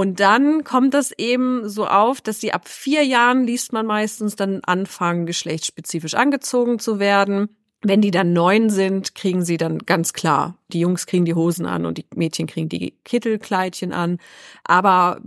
Und 0.00 0.18
dann 0.18 0.64
kommt 0.64 0.94
das 0.94 1.12
eben 1.12 1.68
so 1.68 1.86
auf, 1.86 2.22
dass 2.22 2.40
sie 2.40 2.54
ab 2.54 2.66
vier 2.66 3.04
Jahren 3.04 3.44
liest 3.44 3.74
man 3.74 3.84
meistens 3.84 4.34
dann 4.34 4.60
anfangen, 4.64 5.26
geschlechtsspezifisch 5.26 6.14
angezogen 6.14 6.78
zu 6.78 6.98
werden. 6.98 7.50
Wenn 7.82 8.00
die 8.00 8.10
dann 8.10 8.32
neun 8.32 8.70
sind, 8.70 9.14
kriegen 9.14 9.44
sie 9.44 9.58
dann 9.58 9.80
ganz 9.80 10.14
klar, 10.14 10.56
die 10.68 10.80
Jungs 10.80 11.04
kriegen 11.04 11.26
die 11.26 11.34
Hosen 11.34 11.66
an 11.66 11.84
und 11.84 11.98
die 11.98 12.06
Mädchen 12.14 12.46
kriegen 12.46 12.70
die 12.70 12.94
Kittelkleidchen 13.04 13.92
an. 13.92 14.16
Aber 14.64 15.20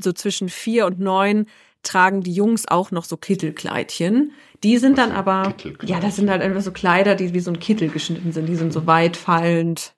so 0.00 0.12
zwischen 0.12 0.48
vier 0.48 0.86
und 0.86 1.00
neun 1.00 1.46
tragen 1.82 2.20
die 2.20 2.34
Jungs 2.34 2.68
auch 2.68 2.92
noch 2.92 3.06
so 3.06 3.16
Kittelkleidchen. 3.16 4.30
Die 4.62 4.78
sind 4.78 4.96
dann 4.96 5.10
aber, 5.10 5.56
ja, 5.82 5.98
das 5.98 6.14
sind 6.14 6.30
halt 6.30 6.40
einfach 6.40 6.62
so 6.62 6.70
Kleider, 6.70 7.16
die 7.16 7.34
wie 7.34 7.40
so 7.40 7.50
ein 7.50 7.58
Kittel 7.58 7.88
geschnitten 7.88 8.30
sind. 8.30 8.46
Die 8.46 8.54
sind 8.54 8.72
so 8.72 8.86
weit 8.86 9.16
fallend, 9.16 9.92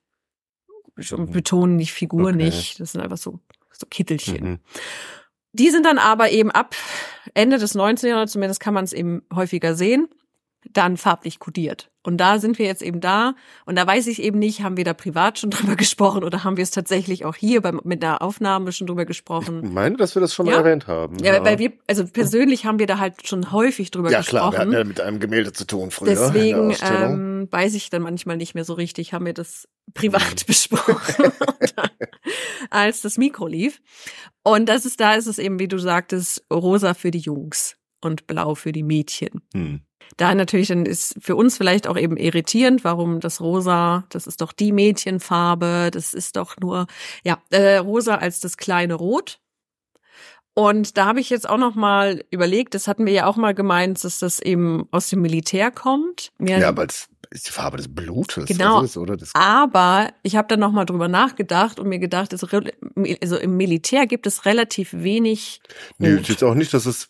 betonen 0.95 1.77
die 1.77 1.85
Figur 1.85 2.29
okay. 2.29 2.45
nicht. 2.45 2.79
Das 2.79 2.93
sind 2.93 3.01
einfach 3.01 3.17
so 3.17 3.39
so 3.79 3.87
Kittelchen. 3.89 4.43
Mhm. 4.43 4.59
Die 5.53 5.69
sind 5.69 5.85
dann 5.85 5.97
aber 5.97 6.29
eben 6.31 6.51
ab 6.51 6.75
Ende 7.33 7.57
des 7.57 7.73
19. 7.73 8.09
Jahrhunderts, 8.09 8.33
zumindest 8.33 8.59
kann 8.59 8.73
man 8.73 8.83
es 8.83 8.93
eben 8.93 9.23
häufiger 9.33 9.75
sehen, 9.75 10.07
dann 10.73 10.97
farblich 10.97 11.39
kodiert. 11.39 11.89
Und 12.03 12.17
da 12.17 12.39
sind 12.39 12.57
wir 12.57 12.65
jetzt 12.65 12.81
eben 12.81 13.01
da. 13.01 13.35
Und 13.65 13.75
da 13.75 13.85
weiß 13.85 14.07
ich 14.07 14.21
eben 14.21 14.39
nicht, 14.39 14.63
haben 14.63 14.77
wir 14.77 14.85
da 14.85 14.93
privat 14.93 15.39
schon 15.39 15.49
drüber 15.51 15.75
gesprochen 15.75 16.23
oder 16.23 16.43
haben 16.43 16.55
wir 16.55 16.63
es 16.63 16.71
tatsächlich 16.71 17.25
auch 17.25 17.35
hier 17.35 17.61
beim, 17.61 17.81
mit 17.83 18.03
einer 18.03 18.21
Aufnahme 18.21 18.71
schon 18.71 18.87
drüber 18.87 19.05
gesprochen? 19.05 19.61
Ich 19.63 19.71
meine, 19.71 19.97
dass 19.97 20.15
wir 20.15 20.21
das 20.21 20.33
schon 20.33 20.45
ja. 20.45 20.53
mal 20.53 20.59
erwähnt 20.59 20.87
haben. 20.87 21.17
Ja, 21.19 21.35
ja, 21.35 21.45
weil 21.45 21.59
wir, 21.59 21.73
also 21.87 22.05
persönlich 22.05 22.65
haben 22.65 22.79
wir 22.79 22.87
da 22.87 22.99
halt 22.99 23.27
schon 23.27 23.51
häufig 23.51 23.91
drüber 23.91 24.09
ja, 24.09 24.19
gesprochen. 24.19 24.43
Ja, 24.43 24.49
klar, 24.49 24.53
wir 24.53 24.59
hatten 24.59 24.71
ja 24.71 24.83
mit 24.85 25.01
einem 25.01 25.19
Gemälde 25.19 25.51
zu 25.51 25.65
tun 25.65 25.91
früher. 25.91 26.09
Deswegen 26.09 26.73
ähm, 26.81 27.47
weiß 27.51 27.73
ich 27.75 27.89
dann 27.89 28.03
manchmal 28.03 28.37
nicht 28.37 28.55
mehr 28.55 28.63
so 28.63 28.73
richtig, 28.73 29.13
haben 29.13 29.25
wir 29.25 29.33
das 29.33 29.67
privat 29.93 30.21
mhm. 30.21 30.43
besprochen, 30.47 31.31
als 32.69 33.01
das 33.01 33.17
Mikro 33.17 33.47
lief. 33.47 33.81
Und 34.43 34.69
das 34.69 34.85
ist, 34.85 35.01
da 35.01 35.15
ist 35.15 35.27
es 35.27 35.39
eben, 35.39 35.59
wie 35.59 35.67
du 35.67 35.77
sagtest, 35.77 36.45
rosa 36.51 36.93
für 36.93 37.11
die 37.11 37.19
Jungs 37.19 37.75
und 38.01 38.27
blau 38.27 38.55
für 38.55 38.71
die 38.71 38.83
Mädchen. 38.83 39.41
Hm. 39.53 39.81
Da 40.15 40.33
natürlich 40.33 40.69
dann 40.69 40.85
ist 40.85 41.15
für 41.19 41.35
uns 41.35 41.57
vielleicht 41.57 41.87
auch 41.87 41.97
eben 41.97 42.17
irritierend, 42.17 42.83
warum 42.83 43.19
das 43.19 43.41
Rosa, 43.41 44.05
das 44.09 44.27
ist 44.27 44.41
doch 44.41 44.53
die 44.53 44.71
Mädchenfarbe, 44.71 45.89
das 45.91 46.13
ist 46.13 46.37
doch 46.37 46.55
nur, 46.59 46.87
ja, 47.23 47.37
äh, 47.49 47.77
Rosa 47.77 48.15
als 48.15 48.39
das 48.39 48.57
kleine 48.57 48.93
Rot. 48.93 49.39
Und 50.53 50.97
da 50.97 51.05
habe 51.05 51.19
ich 51.19 51.29
jetzt 51.29 51.47
auch 51.47 51.59
noch 51.59 51.75
mal 51.75 52.23
überlegt, 52.31 52.73
das 52.73 52.87
hatten 52.87 53.05
wir 53.05 53.13
ja 53.13 53.27
auch 53.27 53.35
mal 53.35 53.53
gemeint, 53.53 54.03
dass 54.03 54.17
das 54.17 54.39
eben 54.39 54.87
aus 54.89 55.07
dem 55.07 55.21
Militär 55.21 55.69
kommt. 55.69 56.31
Mir 56.39 56.57
ja, 56.57 56.75
weil 56.75 56.87
es 56.87 57.09
ist 57.29 57.47
die 57.47 57.51
Farbe 57.51 57.77
des 57.77 57.93
Blutes. 57.93 58.45
Genau. 58.45 58.81
Ist, 58.81 58.97
oder? 58.97 59.17
Das 59.17 59.35
Aber 59.35 60.09
ich 60.23 60.35
habe 60.35 60.47
dann 60.47 60.59
noch 60.59 60.71
mal 60.71 60.85
drüber 60.85 61.07
nachgedacht 61.07 61.79
und 61.79 61.87
mir 61.87 61.99
gedacht, 61.99 62.33
also 62.33 63.37
im 63.37 63.57
Militär 63.57 64.07
gibt 64.07 64.25
es 64.27 64.45
relativ 64.45 64.93
wenig. 64.93 65.61
Nee, 65.99 66.15
jetzt 66.15 66.43
auch 66.43 66.55
nicht, 66.55 66.73
dass 66.73 66.85
es 66.85 67.09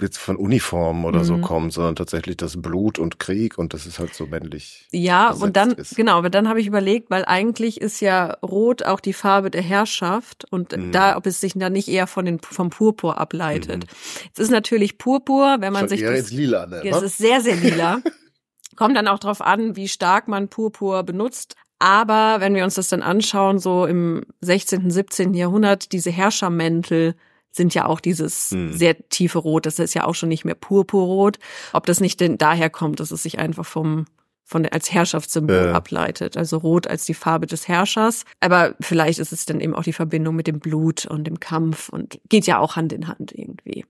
jetzt 0.00 0.18
von 0.18 0.36
Uniformen 0.36 1.04
oder 1.04 1.20
mhm. 1.20 1.24
so 1.24 1.38
kommt, 1.38 1.72
sondern 1.72 1.94
tatsächlich 1.94 2.36
das 2.36 2.60
Blut 2.60 2.98
und 2.98 3.18
Krieg 3.18 3.56
und 3.56 3.72
das 3.72 3.86
ist 3.86 3.98
halt 3.98 4.14
so 4.14 4.26
männlich. 4.26 4.88
Ja, 4.90 5.30
und 5.30 5.56
dann, 5.56 5.72
ist. 5.72 5.94
genau, 5.96 6.18
aber 6.18 6.30
dann 6.30 6.48
habe 6.48 6.60
ich 6.60 6.66
überlegt, 6.66 7.10
weil 7.10 7.24
eigentlich 7.24 7.80
ist 7.80 8.00
ja 8.00 8.32
Rot 8.42 8.82
auch 8.82 9.00
die 9.00 9.12
Farbe 9.12 9.50
der 9.50 9.62
Herrschaft 9.62 10.44
und 10.50 10.76
mhm. 10.76 10.92
da, 10.92 11.16
ob 11.16 11.26
es 11.26 11.40
sich 11.40 11.52
dann 11.54 11.72
nicht 11.72 11.88
eher 11.88 12.06
von 12.06 12.24
den, 12.24 12.40
vom 12.40 12.70
Purpur 12.70 13.18
ableitet. 13.18 13.84
Mhm. 13.84 14.30
Es 14.32 14.40
ist 14.40 14.50
natürlich 14.50 14.98
Purpur, 14.98 15.58
wenn 15.60 15.72
man 15.72 15.82
Schon 15.82 15.88
sich. 15.90 16.02
Eher 16.02 16.16
das, 16.16 16.32
Lila, 16.32 16.66
ne? 16.66 16.82
Es 16.84 17.02
ist 17.02 17.18
sehr, 17.18 17.40
sehr 17.40 17.56
lila. 17.56 18.00
Kommt 18.76 18.96
dann 18.96 19.08
auch 19.08 19.18
drauf 19.18 19.40
an, 19.40 19.76
wie 19.76 19.88
stark 19.88 20.26
man 20.26 20.48
Purpur 20.48 21.02
benutzt. 21.02 21.54
Aber 21.78 22.40
wenn 22.40 22.54
wir 22.54 22.64
uns 22.64 22.74
das 22.74 22.88
dann 22.88 23.02
anschauen, 23.02 23.58
so 23.58 23.86
im 23.86 24.24
16., 24.42 24.90
17. 24.90 25.34
Jahrhundert, 25.34 25.92
diese 25.92 26.10
Herrschermäntel, 26.10 27.14
sind 27.52 27.74
ja 27.74 27.86
auch 27.86 28.00
dieses 28.00 28.50
hm. 28.50 28.72
sehr 28.72 29.08
tiefe 29.08 29.38
Rot. 29.38 29.66
Das 29.66 29.78
ist 29.78 29.94
ja 29.94 30.04
auch 30.04 30.14
schon 30.14 30.28
nicht 30.28 30.44
mehr 30.44 30.54
purpurrot. 30.54 31.38
Ob 31.72 31.86
das 31.86 32.00
nicht 32.00 32.20
denn 32.20 32.38
daher 32.38 32.70
kommt, 32.70 33.00
dass 33.00 33.10
es 33.10 33.22
sich 33.22 33.38
einfach 33.38 33.66
vom 33.66 34.06
von 34.50 34.64
der, 34.64 34.72
als 34.72 34.92
Herrschaftssymbol 34.92 35.66
ja. 35.66 35.72
ableitet. 35.74 36.36
Also 36.36 36.58
rot 36.58 36.88
als 36.88 37.04
die 37.04 37.14
Farbe 37.14 37.46
des 37.46 37.68
Herrschers. 37.68 38.24
Aber 38.40 38.74
vielleicht 38.80 39.20
ist 39.20 39.32
es 39.32 39.46
dann 39.46 39.60
eben 39.60 39.76
auch 39.76 39.84
die 39.84 39.92
Verbindung 39.92 40.34
mit 40.34 40.48
dem 40.48 40.58
Blut 40.58 41.06
und 41.06 41.24
dem 41.24 41.38
Kampf 41.38 41.88
und 41.88 42.18
geht 42.28 42.48
ja 42.48 42.58
auch 42.58 42.74
Hand 42.74 42.92
in 42.92 43.06
Hand 43.06 43.30
irgendwie. 43.32 43.86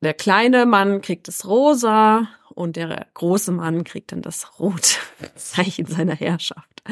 Der 0.00 0.12
kleine 0.12 0.66
Mann 0.66 1.00
kriegt 1.00 1.28
das 1.28 1.46
Rosa 1.46 2.28
und 2.54 2.74
der 2.74 3.06
große 3.14 3.52
Mann 3.52 3.84
kriegt 3.84 4.10
dann 4.10 4.20
das 4.20 4.58
Rot. 4.58 4.98
Zeichen 5.36 5.86
seiner 5.86 6.16
Herrschaft. 6.16 6.82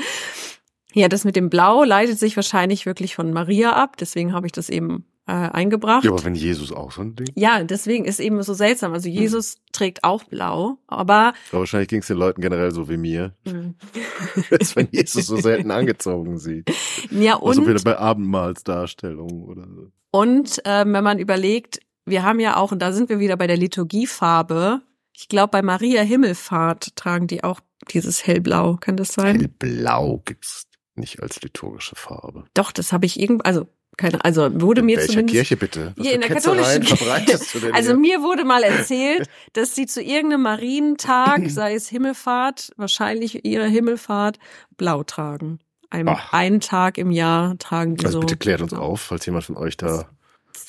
Ja, 0.92 1.08
das 1.08 1.24
mit 1.24 1.34
dem 1.34 1.50
Blau 1.50 1.82
leitet 1.82 2.20
sich 2.20 2.36
wahrscheinlich 2.36 2.86
wirklich 2.86 3.16
von 3.16 3.32
Maria 3.32 3.72
ab. 3.72 3.96
Deswegen 3.96 4.32
habe 4.32 4.46
ich 4.46 4.52
das 4.52 4.68
eben 4.68 5.06
äh, 5.26 5.32
eingebracht. 5.32 6.04
Ja, 6.04 6.10
aber 6.10 6.24
wenn 6.24 6.34
Jesus 6.34 6.72
auch 6.72 6.90
so 6.90 7.02
ein 7.02 7.14
Ding. 7.14 7.28
Ja, 7.34 7.62
deswegen 7.62 8.04
ist 8.04 8.18
eben 8.18 8.42
so 8.42 8.54
seltsam. 8.54 8.92
Also 8.92 9.08
Jesus 9.08 9.54
hm. 9.54 9.60
trägt 9.72 10.04
auch 10.04 10.24
blau, 10.24 10.78
aber. 10.86 11.34
Aber 11.50 11.60
wahrscheinlich 11.60 11.88
ging 11.88 12.00
es 12.00 12.08
den 12.08 12.16
Leuten 12.16 12.40
generell 12.40 12.72
so 12.72 12.88
wie 12.88 12.96
mir. 12.96 13.34
Hm. 13.44 13.74
Als 14.50 14.76
wenn 14.76 14.88
Jesus 14.90 15.26
so 15.26 15.36
selten 15.36 15.70
angezogen 15.70 16.38
sieht. 16.38 16.70
Ja, 17.10 17.36
und. 17.36 17.50
Also 17.50 17.66
wieder 17.66 17.82
bei 17.82 17.98
Abendmahlsdarstellungen 17.98 19.44
oder 19.44 19.66
so. 19.68 19.90
Und 20.10 20.64
äh, 20.64 20.84
wenn 20.86 21.04
man 21.04 21.18
überlegt, 21.18 21.80
wir 22.04 22.22
haben 22.22 22.40
ja 22.40 22.56
auch, 22.56 22.72
und 22.72 22.80
da 22.80 22.92
sind 22.92 23.08
wir 23.08 23.18
wieder 23.18 23.36
bei 23.36 23.46
der 23.46 23.56
Liturgiefarbe. 23.56 24.82
Ich 25.14 25.28
glaube, 25.28 25.50
bei 25.50 25.62
Maria 25.62 26.02
Himmelfahrt 26.02 26.96
tragen 26.96 27.26
die 27.26 27.44
auch 27.44 27.60
dieses 27.90 28.26
hellblau. 28.26 28.76
Kann 28.76 28.96
das 28.96 29.12
sein? 29.12 29.36
Hellblau 29.36 30.22
gibt's 30.24 30.66
nicht 30.94 31.22
als 31.22 31.40
liturgische 31.42 31.96
Farbe. 31.96 32.44
Doch, 32.54 32.72
das 32.72 32.92
habe 32.92 33.06
ich 33.06 33.18
irgendwo, 33.18 33.42
also 33.44 33.66
keine, 33.96 34.24
also 34.24 34.60
wurde 34.60 34.80
in 34.80 34.86
mir 34.86 34.96
welcher 34.96 35.12
zumindest 35.12 35.34
Kirche 35.34 35.56
bitte? 35.56 35.92
Was 35.96 36.06
hier 36.06 36.14
in 36.14 36.22
der 36.22 36.30
katholischen 36.30 36.82
Kirche. 36.82 37.74
Also 37.74 37.96
mir 37.96 38.22
wurde 38.22 38.44
mal 38.44 38.62
erzählt, 38.62 39.28
dass 39.52 39.74
sie 39.74 39.86
zu 39.86 40.02
irgendeinem 40.02 40.42
Marientag, 40.42 41.42
sei 41.48 41.74
es 41.74 41.88
Himmelfahrt, 41.88 42.72
wahrscheinlich 42.76 43.44
ihre 43.44 43.66
Himmelfahrt, 43.66 44.38
blau 44.76 45.02
tragen. 45.02 45.58
Ein, 45.90 46.08
einen 46.08 46.60
Tag 46.60 46.96
im 46.96 47.10
Jahr 47.10 47.58
tragen 47.58 47.96
die 47.96 48.06
also 48.06 48.12
so. 48.12 48.18
Also 48.20 48.26
bitte 48.28 48.38
klärt 48.38 48.62
uns 48.62 48.72
auf, 48.72 49.02
falls 49.02 49.26
jemand 49.26 49.44
von 49.44 49.58
euch 49.58 49.76
da 49.76 50.08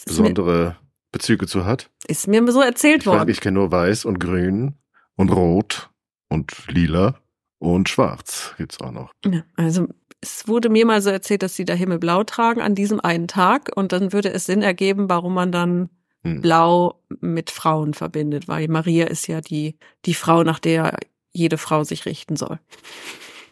besondere 0.05 0.75
Bezüge 1.13 1.47
zu 1.47 1.65
hat. 1.65 1.89
Ist 2.07 2.27
mir 2.27 2.45
so 2.51 2.59
erzählt 2.59 3.01
ich 3.01 3.05
worden. 3.05 3.29
ich 3.29 3.39
kenne 3.39 3.59
nur 3.59 3.71
weiß 3.71 4.03
und 4.03 4.19
grün 4.19 4.75
und 5.15 5.29
rot 5.31 5.91
und 6.27 6.51
lila 6.67 7.19
und 7.59 7.87
schwarz 7.87 8.53
gibt's 8.57 8.81
auch 8.81 8.91
noch. 8.91 9.13
Ja, 9.25 9.43
also 9.55 9.87
es 10.23 10.47
wurde 10.47 10.69
mir 10.69 10.85
mal 10.85 11.01
so 11.01 11.09
erzählt, 11.09 11.43
dass 11.43 11.55
sie 11.55 11.65
da 11.65 11.73
Himmelblau 11.73 12.23
tragen 12.23 12.61
an 12.61 12.75
diesem 12.75 12.99
einen 13.01 13.27
Tag 13.27 13.71
und 13.75 13.91
dann 13.91 14.13
würde 14.13 14.31
es 14.31 14.45
Sinn 14.45 14.61
ergeben, 14.61 15.09
warum 15.09 15.33
man 15.33 15.51
dann 15.51 15.89
hm. 16.23 16.41
Blau 16.41 17.01
mit 17.19 17.51
Frauen 17.51 17.93
verbindet, 17.93 18.47
weil 18.47 18.69
Maria 18.69 19.07
ist 19.07 19.27
ja 19.27 19.41
die, 19.41 19.77
die 20.05 20.13
Frau, 20.13 20.43
nach 20.43 20.59
der 20.59 20.97
jede 21.33 21.57
Frau 21.57 21.83
sich 21.83 22.05
richten 22.05 22.37
soll. 22.37 22.59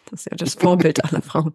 Das 0.09 0.21
ist 0.21 0.31
ja 0.31 0.37
das 0.37 0.55
Vorbild 0.55 1.03
aller 1.11 1.21
Frauen. 1.21 1.53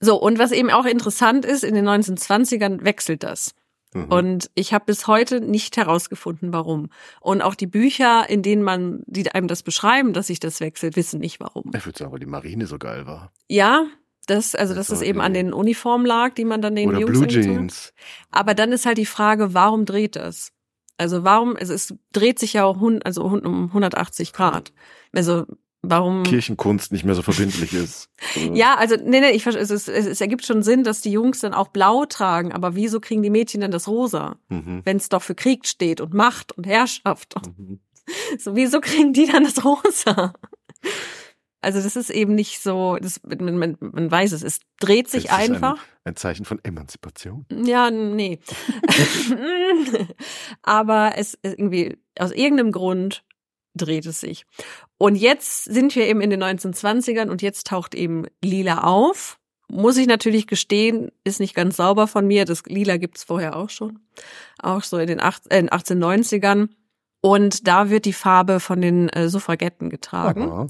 So, 0.00 0.20
und 0.20 0.38
was 0.38 0.50
eben 0.50 0.70
auch 0.70 0.84
interessant 0.84 1.44
ist, 1.44 1.62
in 1.62 1.74
den 1.74 1.88
1920ern 1.88 2.84
wechselt 2.84 3.22
das. 3.22 3.54
Mhm. 3.94 4.04
Und 4.06 4.50
ich 4.54 4.74
habe 4.74 4.86
bis 4.86 5.06
heute 5.06 5.40
nicht 5.40 5.76
herausgefunden, 5.76 6.52
warum. 6.52 6.90
Und 7.20 7.42
auch 7.42 7.54
die 7.54 7.66
Bücher, 7.66 8.28
in 8.28 8.42
denen 8.42 8.62
man, 8.62 9.02
die 9.06 9.30
einem 9.30 9.46
das 9.46 9.62
beschreiben, 9.62 10.12
dass 10.12 10.26
sich 10.26 10.40
das 10.40 10.60
wechselt, 10.60 10.96
wissen 10.96 11.20
nicht 11.20 11.38
warum. 11.38 11.70
Ich 11.76 11.86
würde 11.86 11.98
sagen, 11.98 12.12
weil 12.12 12.18
die 12.18 12.26
Marine 12.26 12.66
so 12.66 12.78
geil 12.78 13.06
war. 13.06 13.32
Ja, 13.48 13.86
das, 14.26 14.54
also 14.54 14.74
dass 14.74 14.90
es 14.90 15.02
eben 15.02 15.20
an 15.20 15.34
den 15.34 15.52
Uniformen 15.52 16.04
lag, 16.04 16.34
die 16.34 16.44
man 16.44 16.60
dann 16.60 16.74
den 16.74 16.88
Oder 16.88 17.00
Jungs 17.00 17.18
Blue 17.18 17.26
Jeans. 17.28 17.92
Aber 18.30 18.54
dann 18.54 18.72
ist 18.72 18.86
halt 18.86 18.98
die 18.98 19.06
Frage, 19.06 19.54
warum 19.54 19.84
dreht 19.84 20.16
das? 20.16 20.52
Also 20.98 21.24
warum, 21.24 21.56
also 21.56 21.74
es 21.74 21.94
dreht 22.12 22.38
sich 22.38 22.54
ja 22.54 22.64
auch 22.64 22.80
also 23.04 23.22
um 23.24 23.66
180 23.66 24.32
Grad. 24.32 24.72
Also 25.12 25.44
warum 25.82 26.22
Kirchenkunst 26.24 26.90
nicht 26.92 27.04
mehr 27.04 27.14
so 27.14 27.22
verbindlich 27.22 27.72
ist. 27.74 28.08
ja, 28.52 28.76
also 28.76 28.96
nee, 28.96 29.20
nee, 29.20 29.30
ich 29.30 29.46
es, 29.46 29.70
es, 29.70 29.88
es 29.88 30.20
ergibt 30.20 30.44
schon 30.44 30.62
Sinn, 30.62 30.84
dass 30.84 31.00
die 31.00 31.12
Jungs 31.12 31.40
dann 31.40 31.54
auch 31.54 31.68
blau 31.68 32.06
tragen, 32.06 32.52
aber 32.52 32.74
wieso 32.74 33.00
kriegen 33.00 33.22
die 33.22 33.30
Mädchen 33.30 33.60
denn 33.60 33.70
das 33.70 33.88
rosa? 33.88 34.36
Mhm. 34.48 34.82
Wenn 34.84 34.96
es 34.96 35.08
doch 35.08 35.22
für 35.22 35.34
Krieg 35.34 35.66
steht 35.66 36.00
und 36.00 36.14
Macht 36.14 36.52
und 36.52 36.66
Herrschaft. 36.66 37.34
Mhm. 37.58 37.80
So 38.38 38.54
wieso 38.54 38.80
kriegen 38.80 39.12
die 39.12 39.26
dann 39.26 39.42
das 39.42 39.64
rosa? 39.64 40.32
Also 41.62 41.82
das 41.82 41.96
ist 41.96 42.10
eben 42.10 42.34
nicht 42.34 42.62
so, 42.62 42.96
das, 43.00 43.20
man, 43.24 43.58
man, 43.58 43.76
man 43.80 44.10
weiß 44.10 44.32
es, 44.32 44.42
es 44.42 44.60
dreht 44.78 45.08
sich 45.08 45.32
einfach. 45.32 45.78
Ein, 46.04 46.12
ein, 46.12 46.16
Zeichen 46.16 46.44
von 46.44 46.60
Emanzipation. 46.62 47.46
Ja, 47.50 47.90
nee. 47.90 48.38
Aber 50.62 51.14
es 51.16 51.38
irgendwie, 51.42 51.98
aus 52.18 52.32
irgendeinem 52.32 52.72
Grund 52.72 53.24
dreht 53.74 54.06
es 54.06 54.20
sich. 54.20 54.46
Und 54.98 55.16
jetzt 55.16 55.64
sind 55.64 55.94
wir 55.96 56.06
eben 56.06 56.20
in 56.20 56.30
den 56.30 56.42
1920ern 56.42 57.28
und 57.28 57.42
jetzt 57.42 57.66
taucht 57.66 57.94
eben 57.94 58.26
Lila 58.42 58.84
auf. 58.84 59.38
Muss 59.68 59.96
ich 59.96 60.06
natürlich 60.06 60.46
gestehen, 60.46 61.10
ist 61.24 61.40
nicht 61.40 61.54
ganz 61.54 61.76
sauber 61.76 62.06
von 62.06 62.26
mir. 62.26 62.44
Das 62.44 62.62
Lila 62.66 62.96
gibt's 62.96 63.24
vorher 63.24 63.56
auch 63.56 63.70
schon. 63.70 63.98
Auch 64.62 64.84
so 64.84 64.98
in 64.98 65.08
den 65.08 65.20
1890ern. 65.20 66.68
Und 67.20 67.66
da 67.66 67.90
wird 67.90 68.04
die 68.04 68.12
Farbe 68.12 68.60
von 68.60 68.80
den 68.80 69.08
äh, 69.08 69.28
Suffragetten 69.28 69.90
getragen. 69.90 70.42
Aha 70.42 70.66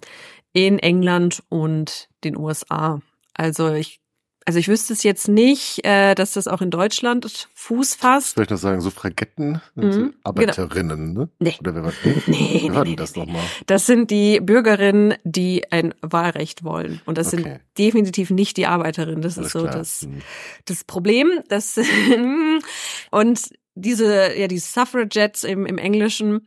in 0.56 0.78
England 0.78 1.42
und 1.50 2.08
den 2.24 2.34
USA. 2.34 3.02
Also 3.34 3.74
ich 3.74 4.00
also 4.48 4.60
ich 4.60 4.68
wüsste 4.68 4.92
es 4.92 5.02
jetzt 5.02 5.26
nicht, 5.26 5.84
äh, 5.84 6.14
dass 6.14 6.34
das 6.34 6.46
auch 6.46 6.62
in 6.62 6.70
Deutschland 6.70 7.48
Fuß 7.54 7.96
fasst. 7.96 8.36
Soll 8.36 8.44
ich 8.44 8.50
noch 8.50 8.58
sagen, 8.58 8.80
Suffragetten? 8.80 9.60
Mhm, 9.74 10.14
Arbeiterinnen, 10.22 11.14
genau. 11.14 11.20
ne? 11.22 11.28
Nee. 11.40 11.56
Oder 11.58 11.74
wer 11.74 11.84
war 11.84 11.92
nee, 12.04 12.22
nee, 12.28 12.60
wer 12.62 12.74
war 12.76 12.84
nee, 12.84 12.94
das 12.94 13.16
nee. 13.16 13.22
nochmal? 13.24 13.42
Das 13.66 13.86
sind 13.86 14.12
die 14.12 14.38
Bürgerinnen, 14.38 15.14
die 15.24 15.70
ein 15.72 15.94
Wahlrecht 16.00 16.62
wollen. 16.62 17.00
Und 17.06 17.18
das 17.18 17.34
okay. 17.34 17.42
sind 17.42 17.60
definitiv 17.76 18.30
nicht 18.30 18.56
die 18.56 18.66
Arbeiterinnen. 18.66 19.20
Das 19.20 19.36
Alles 19.36 19.48
ist 19.48 19.52
so 19.52 19.62
klar. 19.62 19.74
das, 19.74 20.02
mhm. 20.02 20.22
das 20.66 20.84
Problem. 20.84 21.40
Das 21.48 21.80
und 23.10 23.50
diese, 23.74 24.32
ja, 24.38 24.46
die 24.46 24.58
Suffragettes 24.58 25.42
im, 25.42 25.66
im 25.66 25.76
Englischen, 25.76 26.46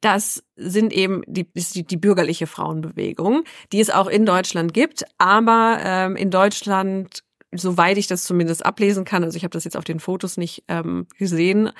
das 0.00 0.42
sind 0.56 0.92
eben 0.92 1.22
die, 1.26 1.46
die, 1.52 1.86
die 1.86 1.96
bürgerliche 1.96 2.46
Frauenbewegung, 2.46 3.44
die 3.72 3.80
es 3.80 3.90
auch 3.90 4.06
in 4.06 4.26
Deutschland 4.26 4.72
gibt, 4.72 5.04
aber 5.18 5.78
ähm, 5.82 6.16
in 6.16 6.30
Deutschland 6.30 7.22
soweit 7.52 7.98
ich 7.98 8.06
das 8.06 8.24
zumindest 8.24 8.64
ablesen 8.64 9.04
kann, 9.04 9.24
also 9.24 9.36
ich 9.36 9.42
habe 9.42 9.52
das 9.52 9.64
jetzt 9.64 9.76
auf 9.76 9.84
den 9.84 10.00
Fotos 10.00 10.36
nicht 10.36 10.64
ähm, 10.68 11.06
gesehen, 11.18 11.70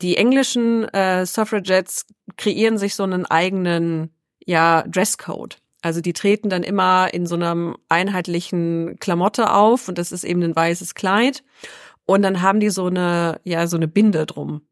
die 0.00 0.16
englischen 0.16 0.84
äh, 0.88 1.24
Suffragettes 1.26 2.06
kreieren 2.36 2.78
sich 2.78 2.94
so 2.94 3.04
einen 3.04 3.26
eigenen 3.26 4.10
ja 4.44 4.82
Dresscode. 4.88 5.58
Also 5.80 6.00
die 6.00 6.12
treten 6.12 6.48
dann 6.48 6.62
immer 6.62 7.12
in 7.12 7.26
so 7.26 7.34
einem 7.34 7.76
einheitlichen 7.88 8.98
Klamotte 9.00 9.52
auf 9.52 9.88
und 9.88 9.98
das 9.98 10.12
ist 10.12 10.24
eben 10.24 10.42
ein 10.42 10.56
weißes 10.56 10.94
Kleid. 10.94 11.42
Und 12.04 12.22
dann 12.22 12.42
haben 12.42 12.60
die 12.60 12.70
so 12.70 12.86
eine 12.86 13.40
ja 13.44 13.66
so 13.66 13.76
eine 13.76 13.88
Binde 13.88 14.26
drum 14.26 14.62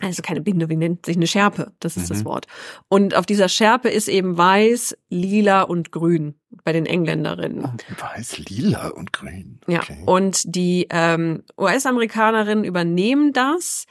also 0.00 0.22
keine 0.22 0.40
Binde, 0.40 0.68
wie 0.68 0.76
nennt 0.76 1.06
sich 1.06 1.16
eine 1.16 1.26
Schärpe, 1.26 1.72
das 1.80 1.96
ist 1.96 2.04
mhm. 2.04 2.14
das 2.14 2.24
Wort. 2.24 2.46
Und 2.88 3.14
auf 3.14 3.26
dieser 3.26 3.48
Schärpe 3.48 3.88
ist 3.88 4.08
eben 4.08 4.36
weiß, 4.36 4.96
lila 5.08 5.62
und 5.62 5.92
grün 5.92 6.34
bei 6.64 6.72
den 6.72 6.86
Engländerinnen. 6.86 7.64
Oh, 7.64 8.02
weiß, 8.02 8.38
lila 8.38 8.88
und 8.88 9.12
grün. 9.12 9.60
Okay. 9.66 9.74
Ja, 9.98 10.04
und 10.06 10.54
die 10.54 10.86
ähm, 10.90 11.42
US-Amerikanerinnen 11.58 12.64
übernehmen 12.64 13.32
das, 13.32 13.86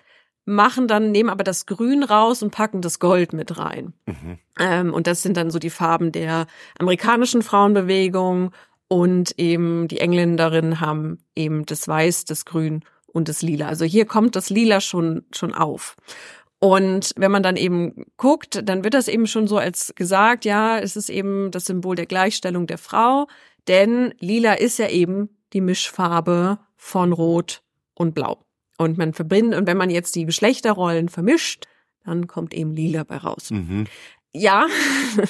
machen 0.46 0.88
dann, 0.88 1.12
nehmen 1.12 1.30
aber 1.30 1.44
das 1.44 1.68
Grün 1.68 2.04
raus 2.04 2.42
und 2.42 2.52
packen 2.52 2.82
das 2.82 3.00
Gold 3.00 3.34
mit 3.34 3.58
rein. 3.58 3.94
Mhm. 4.08 4.40
Ähm, 4.60 4.94
und 4.94 5.06
das 5.06 5.22
sind 5.22 5.38
dann 5.38 5.52
so 5.52 5.60
die 5.60 5.70
Farben 5.70 6.12
der 6.12 6.48
amerikanischen 6.80 7.44
Frauenbewegung 7.44 8.52
und 8.88 9.38
eben 9.38 9.88
die 9.88 10.00
Engländerinnen 10.00 10.80
haben 10.82 11.20
eben 11.36 11.66
das 11.68 11.88
Weiß, 11.88 12.26
das 12.26 12.46
Grün 12.46 12.84
und 13.14 13.28
das 13.28 13.42
Lila. 13.42 13.68
Also 13.68 13.86
hier 13.86 14.06
kommt 14.06 14.36
das 14.36 14.50
Lila 14.50 14.82
schon, 14.82 15.24
schon 15.32 15.54
auf. 15.54 15.96
Und 16.60 17.14
wenn 17.16 17.32
man 17.32 17.42
dann 17.42 17.56
eben 17.56 18.06
guckt, 18.18 18.62
dann 18.68 18.84
wird 18.84 18.94
das 18.94 19.08
eben 19.08 19.28
schon 19.28 19.48
so 19.48 19.58
als 19.58 19.94
gesagt, 19.96 20.44
ja, 20.44 20.78
es 20.78 20.96
ist 20.98 21.10
eben 21.10 21.52
das 21.52 21.66
Symbol 21.66 21.96
der 21.96 22.06
Gleichstellung 22.06 22.68
der 22.68 22.78
Frau, 22.78 23.28
denn 23.68 24.14
Lila 24.20 24.54
ist 24.54 24.78
ja 24.78 24.90
eben 24.90 25.30
die 25.54 25.62
Mischfarbe 25.62 26.60
von 26.76 27.14
Rot 27.14 27.62
und 27.94 28.14
Blau. 28.14 28.44
Und 28.78 28.98
man 28.98 29.14
verbindet, 29.14 29.60
und 29.60 29.68
wenn 29.68 29.78
man 29.78 29.90
jetzt 29.90 30.16
die 30.16 30.26
Geschlechterrollen 30.26 31.10
vermischt, 31.10 31.66
dann 32.06 32.28
kommt 32.28 32.54
eben 32.54 32.74
Lila 32.74 33.04
bei 33.04 33.18
raus. 33.18 33.52
Mhm. 33.52 33.86
Ja, 34.32 34.68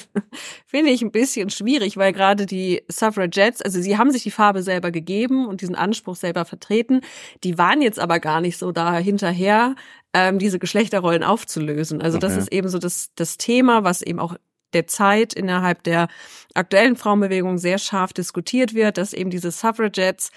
finde 0.66 0.90
ich 0.90 1.00
ein 1.00 1.10
bisschen 1.10 1.48
schwierig, 1.48 1.96
weil 1.96 2.12
gerade 2.12 2.44
die 2.44 2.82
Suffragettes, 2.88 3.62
also 3.62 3.80
sie 3.80 3.96
haben 3.96 4.10
sich 4.10 4.22
die 4.24 4.30
Farbe 4.30 4.62
selber 4.62 4.90
gegeben 4.90 5.46
und 5.46 5.62
diesen 5.62 5.74
Anspruch 5.74 6.16
selber 6.16 6.44
vertreten. 6.44 7.00
Die 7.42 7.56
waren 7.56 7.80
jetzt 7.80 7.98
aber 7.98 8.20
gar 8.20 8.42
nicht 8.42 8.58
so 8.58 8.72
da 8.72 8.98
hinterher, 8.98 9.74
ähm, 10.12 10.38
diese 10.38 10.58
Geschlechterrollen 10.58 11.24
aufzulösen. 11.24 12.02
Also 12.02 12.18
das 12.18 12.36
ist 12.36 12.52
eben 12.52 12.68
so 12.68 12.78
das, 12.78 13.10
das 13.14 13.38
Thema, 13.38 13.84
was 13.84 14.02
eben 14.02 14.18
auch 14.18 14.36
der 14.74 14.86
Zeit 14.86 15.32
innerhalb 15.32 15.82
der 15.82 16.08
aktuellen 16.54 16.96
Frauenbewegung 16.96 17.56
sehr 17.56 17.78
scharf 17.78 18.12
diskutiert 18.12 18.74
wird, 18.74 18.98
dass 18.98 19.14
eben 19.14 19.30
diese 19.30 19.50
Suffragettes 19.50 20.30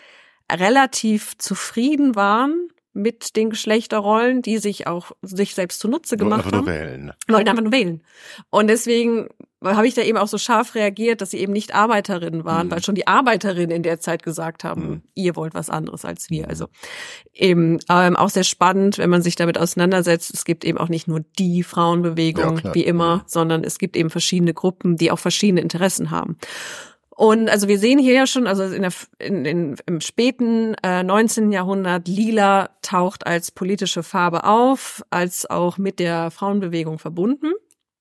relativ 0.50 1.38
zufrieden 1.38 2.16
waren 2.16 2.70
mit 2.94 3.36
den 3.36 3.50
Geschlechterrollen, 3.50 4.42
die 4.42 4.60
sich 4.60 4.88
auch 4.88 5.12
sich 5.22 5.56
selbst 5.56 5.80
zunutze 5.80 6.16
gemacht 6.16 6.52
haben. 6.54 6.68
Wählen. 6.68 7.12
Wollten 7.28 7.50
einfach 7.50 7.64
nur 7.64 7.72
wählen. 7.72 8.04
Und 8.50 8.68
deswegen 8.68 9.30
habe 9.64 9.88
ich 9.88 9.94
da 9.94 10.02
eben 10.02 10.18
auch 10.18 10.28
so 10.28 10.38
scharf 10.38 10.76
reagiert, 10.76 11.22
dass 11.22 11.32
sie 11.32 11.40
eben 11.40 11.54
nicht 11.54 11.74
Arbeiterinnen 11.74 12.46
waren, 12.46 12.68
mhm. 12.68 12.72
weil 12.72 12.84
schon 12.84 12.96
die 12.96 13.08
Arbeiterinnen 13.08 13.72
in 13.72 13.84
der 13.84 14.00
Zeit 14.00 14.24
gesagt 14.24 14.64
haben, 14.64 14.82
mhm. 14.82 15.02
ihr 15.16 15.36
wollt 15.36 15.54
was 15.54 15.70
anderes 15.70 16.06
als 16.06 16.30
wir. 16.30 16.44
Mhm. 16.44 16.50
Also 16.50 16.68
eben 17.34 17.80
ähm, 17.90 18.16
auch 18.16 18.30
sehr 18.30 18.44
spannend, 18.44 18.98
wenn 18.98 19.10
man 19.10 19.22
sich 19.22 19.36
damit 19.36 19.58
auseinandersetzt. 19.58 20.34
Es 20.34 20.46
gibt 20.46 20.66
eben 20.66 20.78
auch 20.78 20.90
nicht 20.90 21.08
nur 21.08 21.22
die 21.40 21.64
Frauenbewegung, 21.64 22.60
ja, 22.64 22.76
wie 22.76 22.84
immer, 22.84 23.24
sondern 23.26 23.64
es 23.64 23.78
gibt 23.78 23.96
eben 23.96 24.10
verschiedene 24.10 24.54
Gruppen, 24.54 24.98
die 24.98 25.12
auch 25.12 25.20
verschiedene 25.20 25.62
Interessen 25.62 26.12
haben. 26.12 26.38
Und 27.16 27.48
also 27.50 27.68
wir 27.68 27.78
sehen 27.78 28.00
hier 28.00 28.14
ja 28.14 28.28
schon, 28.28 28.48
also 28.48 28.64
in 28.64 28.82
der, 28.82 28.94
in, 29.20 29.46
in, 29.46 29.76
im 29.86 30.02
späten 30.02 30.74
äh, 30.84 31.04
19. 31.04 31.52
Jahrhundert, 31.52 32.08
lila 32.08 32.70
taucht 32.82 33.28
als 33.28 33.52
politische 33.52 34.02
Farbe 34.02 34.46
auf, 34.46 35.04
als 35.12 35.48
auch 35.48 35.78
mit 35.78 36.00
der 36.00 36.32
Frauenbewegung 36.32 36.98
verbunden, 36.98 37.52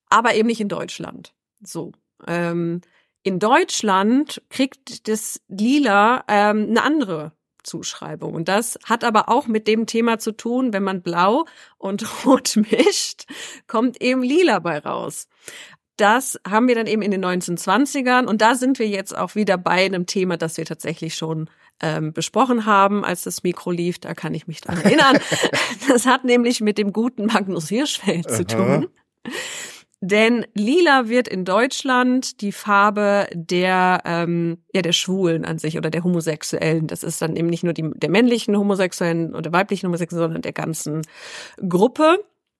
aber 0.09 0.33
eben 0.33 0.47
nicht 0.47 0.61
in 0.61 0.67
Deutschland. 0.67 1.33
So. 1.61 1.91
Ähm, 2.25 2.81
in 3.21 3.39
Deutschland 3.39 4.41
kriegt 4.49 5.07
das 5.07 5.39
Lila 5.47 6.23
ähm, 6.27 6.67
eine 6.69 6.81
andere 6.81 7.33
Zuschreibung. 7.61 8.33
Und 8.33 8.47
das 8.47 8.77
hat 8.83 9.03
aber 9.03 9.29
auch 9.29 9.47
mit 9.47 9.67
dem 9.67 9.85
Thema 9.85 10.17
zu 10.17 10.31
tun, 10.31 10.73
wenn 10.73 10.83
man 10.83 11.03
blau 11.03 11.45
und 11.77 12.03
rot 12.25 12.55
mischt, 12.55 13.25
kommt 13.67 14.01
eben 14.01 14.23
lila 14.23 14.57
bei 14.59 14.79
raus 14.79 15.27
das 15.97 16.39
haben 16.47 16.67
wir 16.67 16.75
dann 16.75 16.87
eben 16.87 17.01
in 17.01 17.11
den 17.11 17.23
1920ern 17.23 18.25
und 18.25 18.41
da 18.41 18.55
sind 18.55 18.79
wir 18.79 18.87
jetzt 18.87 19.15
auch 19.15 19.35
wieder 19.35 19.57
bei 19.57 19.85
einem 19.85 20.05
Thema, 20.05 20.37
das 20.37 20.57
wir 20.57 20.65
tatsächlich 20.65 21.15
schon 21.15 21.49
ähm, 21.81 22.13
besprochen 22.13 22.65
haben, 22.65 23.03
als 23.03 23.23
das 23.23 23.43
Mikro 23.43 23.71
lief. 23.71 23.99
Da 23.99 24.13
kann 24.13 24.33
ich 24.33 24.47
mich 24.47 24.61
dran 24.61 24.77
erinnern. 24.83 25.17
das 25.87 26.05
hat 26.05 26.23
nämlich 26.23 26.61
mit 26.61 26.77
dem 26.77 26.93
guten 26.93 27.27
Magnus 27.27 27.69
Hirschfeld 27.69 28.29
zu 28.29 28.45
tun. 28.45 28.87
Denn 30.05 30.45
lila 30.53 31.07
wird 31.07 31.29
in 31.29 31.45
Deutschland 31.45 32.41
die 32.41 32.51
Farbe 32.51 33.27
der 33.33 34.01
ähm, 34.03 34.57
ja 34.73 34.81
der 34.81 34.91
Schwulen 34.91 35.45
an 35.45 35.59
sich 35.59 35.77
oder 35.77 35.89
der 35.89 36.03
Homosexuellen. 36.03 36.87
Das 36.87 37.03
ist 37.03 37.21
dann 37.21 37.37
eben 37.37 37.47
nicht 37.47 37.63
nur 37.63 37.71
die 37.71 37.89
der 37.95 38.09
männlichen 38.09 38.57
Homosexuellen 38.57 39.33
oder 39.33 39.53
weiblichen 39.53 39.87
Homosexuellen, 39.87 40.25
sondern 40.25 40.41
der 40.41 40.51
ganzen 40.51 41.03
Gruppe 41.69 42.17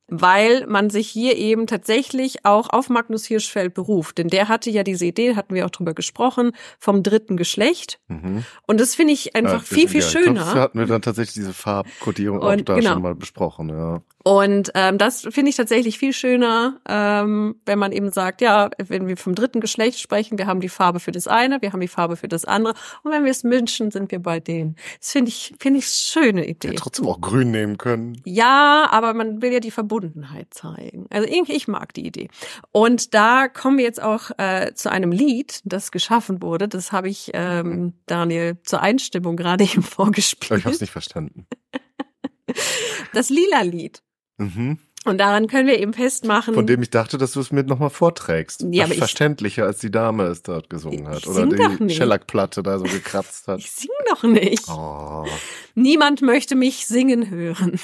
weil 0.08 0.68
man 0.68 0.90
sich 0.90 1.08
hier 1.08 1.38
eben 1.38 1.68
tatsächlich 1.68 2.46
auch 2.46 2.70
auf 2.70 2.90
Magnus 2.90 3.26
Hirschfeld 3.26 3.74
beruft. 3.74 4.18
Denn 4.18 4.28
der 4.28 4.50
hatte 4.50 4.70
ja 4.70 4.84
diese 4.84 5.06
Idee, 5.06 5.36
hatten 5.36 5.56
wir 5.56 5.66
auch 5.66 5.70
drüber 5.70 5.94
gesprochen, 5.94 6.52
vom 6.80 7.04
dritten 7.04 7.38
Geschlecht. 7.38 8.00
Mhm. 8.08 8.44
Und 8.68 8.80
das 8.80 8.96
finde 8.96 9.14
ich 9.14 9.36
einfach 9.36 9.62
ja, 9.62 9.76
viel, 9.76 9.88
viel 9.88 10.02
ja, 10.02 10.08
schöner. 10.08 10.44
Glaub, 10.44 10.56
hatten 10.56 10.80
wir 10.80 10.86
dann 10.86 11.02
tatsächlich 11.02 11.36
diese 11.36 11.54
Farbkodierung 11.54 12.42
auch 12.42 12.56
da 12.58 12.76
genau. 12.76 12.94
schon 12.94 13.02
mal 13.02 13.16
besprochen, 13.16 13.70
ja. 13.70 14.02
Und 14.24 14.72
ähm, 14.74 14.98
das 14.98 15.28
finde 15.30 15.50
ich 15.50 15.58
tatsächlich 15.58 16.00
viel 16.00 16.14
schöner, 16.14 16.80
ähm, 16.88 17.56
wenn 17.66 17.78
man 17.78 17.92
eben 17.92 18.10
sagt, 18.10 18.40
ja, 18.40 18.70
wenn 18.78 19.06
wir 19.08 19.18
vom 19.18 19.36
dritten 19.36 19.60
Geschlecht 19.60 20.00
sprechen, 20.00 20.38
wir 20.38 20.48
haben 20.48 20.62
die 20.62 20.70
Farbe 20.70 21.02
für 21.02 21.12
das 21.12 21.28
eine, 21.28 21.62
wir 21.62 21.74
haben 21.74 21.82
die 21.82 21.90
Farbe 21.90 22.16
für 22.16 22.30
das 22.30 22.46
andere. 22.46 22.74
Und 23.04 23.12
wenn 23.12 23.26
wir 23.26 23.32
es 23.32 23.44
münchen, 23.44 23.92
sind 23.92 24.12
wir 24.12 24.20
bei 24.20 24.40
denen. 24.40 24.78
Das 25.00 25.12
finde 25.12 25.28
ich, 25.28 25.54
finde 25.60 25.80
ich 25.80 25.88
schöne 25.88 26.48
Idee. 26.48 26.70
Ja, 26.70 26.74
trotzdem 26.76 27.06
auch 27.06 27.20
grün 27.20 27.52
nehmen 27.52 27.78
können. 27.78 28.22
Ja, 28.24 28.88
aber 28.92 29.14
man 29.14 29.42
will 29.42 29.52
ja 29.52 29.60
die 29.60 29.72
Verbundenheit 29.72 30.54
zeigen. 30.54 31.06
Also 31.10 31.28
irgendwie, 31.28 31.54
ich 31.54 31.68
mag 31.68 31.94
die 31.94 32.08
Idee. 32.08 32.30
Und 32.72 33.14
da 33.14 33.50
kommen 33.50 33.78
wir 33.78 33.84
jetzt 33.84 34.02
auch 34.02 34.32
äh, 34.38 34.74
zu 34.74 34.90
einem 34.90 35.12
Lied, 35.12 35.60
das 35.66 35.92
geschaffen 35.92 36.42
wurde. 36.42 36.70
Das 36.70 36.94
habe 36.94 37.10
ich 37.10 37.32
ähm, 37.34 37.92
Daniel 38.06 38.58
zur 38.64 38.82
Einstimmung 38.82 39.36
gerade 39.36 39.64
eben 39.74 39.84
vorgespielt. 39.84 40.60
Ich 40.60 40.66
habe 40.66 40.76
es 40.76 40.82
nicht 40.82 40.92
verstanden. 40.92 41.46
Das 43.14 43.30
lila 43.30 43.62
Lied. 43.62 44.02
Mhm. 44.44 44.78
Und 45.06 45.18
daran 45.18 45.48
können 45.48 45.68
wir 45.68 45.80
eben 45.80 45.94
festmachen. 45.94 46.54
Von 46.54 46.66
dem 46.66 46.82
ich 46.82 46.90
dachte, 46.90 47.18
dass 47.18 47.34
du 47.34 47.42
es 47.42 47.52
mir 47.52 47.64
nochmal 47.64 47.90
vorträgst. 47.90 48.66
Ja, 48.72 48.86
aber 48.86 48.94
verständlicher, 48.94 49.66
als 49.66 49.80
die 49.80 49.92
Dame 49.92 50.24
es 50.26 50.44
dort 50.44 50.70
gesungen 50.70 51.10
hat. 51.10 51.28
Oder 51.28 51.46
die 51.46 51.90
Schellackplatte 51.94 52.64
da 52.64 52.80
so 52.80 52.86
gekratzt 52.86 53.48
hat. 53.48 53.60
Ich 53.64 53.72
sing 53.72 53.90
doch 54.10 54.24
nicht. 54.24 54.68
Oh. 54.70 55.26
Niemand 55.76 56.22
möchte 56.22 56.56
mich 56.56 56.88
singen 56.88 57.30
hören. 57.30 57.80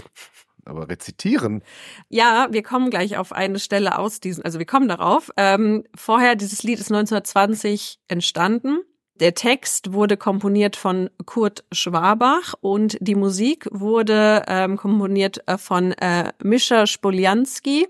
Aber 0.66 0.88
rezitieren. 0.88 1.64
Ja, 2.10 2.48
wir 2.52 2.64
kommen 2.64 2.90
gleich 2.90 3.18
auf 3.18 3.32
eine 3.32 3.60
Stelle 3.60 3.98
aus 3.98 4.20
diesem, 4.20 4.46
also 4.46 4.60
wir 4.60 4.66
kommen 4.66 4.88
darauf. 4.88 5.32
Ähm, 5.36 5.84
vorher, 5.96 6.36
dieses 6.36 6.64
Lied 6.64 6.80
ist 6.80 6.92
1920 6.92 8.00
entstanden. 8.08 8.80
Der 9.20 9.34
Text 9.34 9.92
wurde 9.92 10.16
komponiert 10.16 10.78
von 10.78 11.10
Kurt 11.26 11.66
Schwabach 11.74 12.54
und 12.62 12.98
die 13.02 13.16
Musik 13.16 13.68
wurde 13.72 14.44
ähm, 14.48 14.78
komponiert 14.78 15.42
äh, 15.46 15.58
von 15.58 15.92
äh, 15.94 16.32
Mischa 16.42 16.88
Spolianski. 16.88 17.88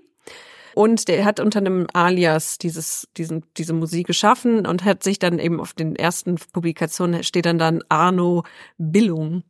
Und 0.74 1.08
der 1.08 1.24
hat 1.24 1.40
unter 1.40 1.58
einem 1.58 1.86
Alias 1.92 2.58
dieses, 2.58 3.08
diesen, 3.16 3.44
diese 3.56 3.72
Musik 3.72 4.06
geschaffen 4.06 4.66
und 4.66 4.84
hat 4.84 5.02
sich 5.02 5.18
dann 5.18 5.38
eben 5.38 5.60
auf 5.60 5.72
den 5.72 5.96
ersten 5.96 6.36
Publikationen 6.52 7.22
steht 7.24 7.46
dann 7.46 7.58
dann 7.58 7.82
Arno 7.88 8.44
Billung. 8.78 9.42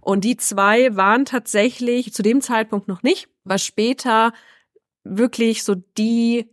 Und 0.00 0.24
die 0.24 0.36
zwei 0.36 0.94
waren 0.96 1.24
tatsächlich 1.24 2.12
zu 2.12 2.22
dem 2.22 2.40
Zeitpunkt 2.40 2.86
noch 2.88 3.02
nicht, 3.02 3.28
war 3.44 3.58
später 3.58 4.32
wirklich 5.02 5.64
so 5.64 5.74
die 5.74 6.48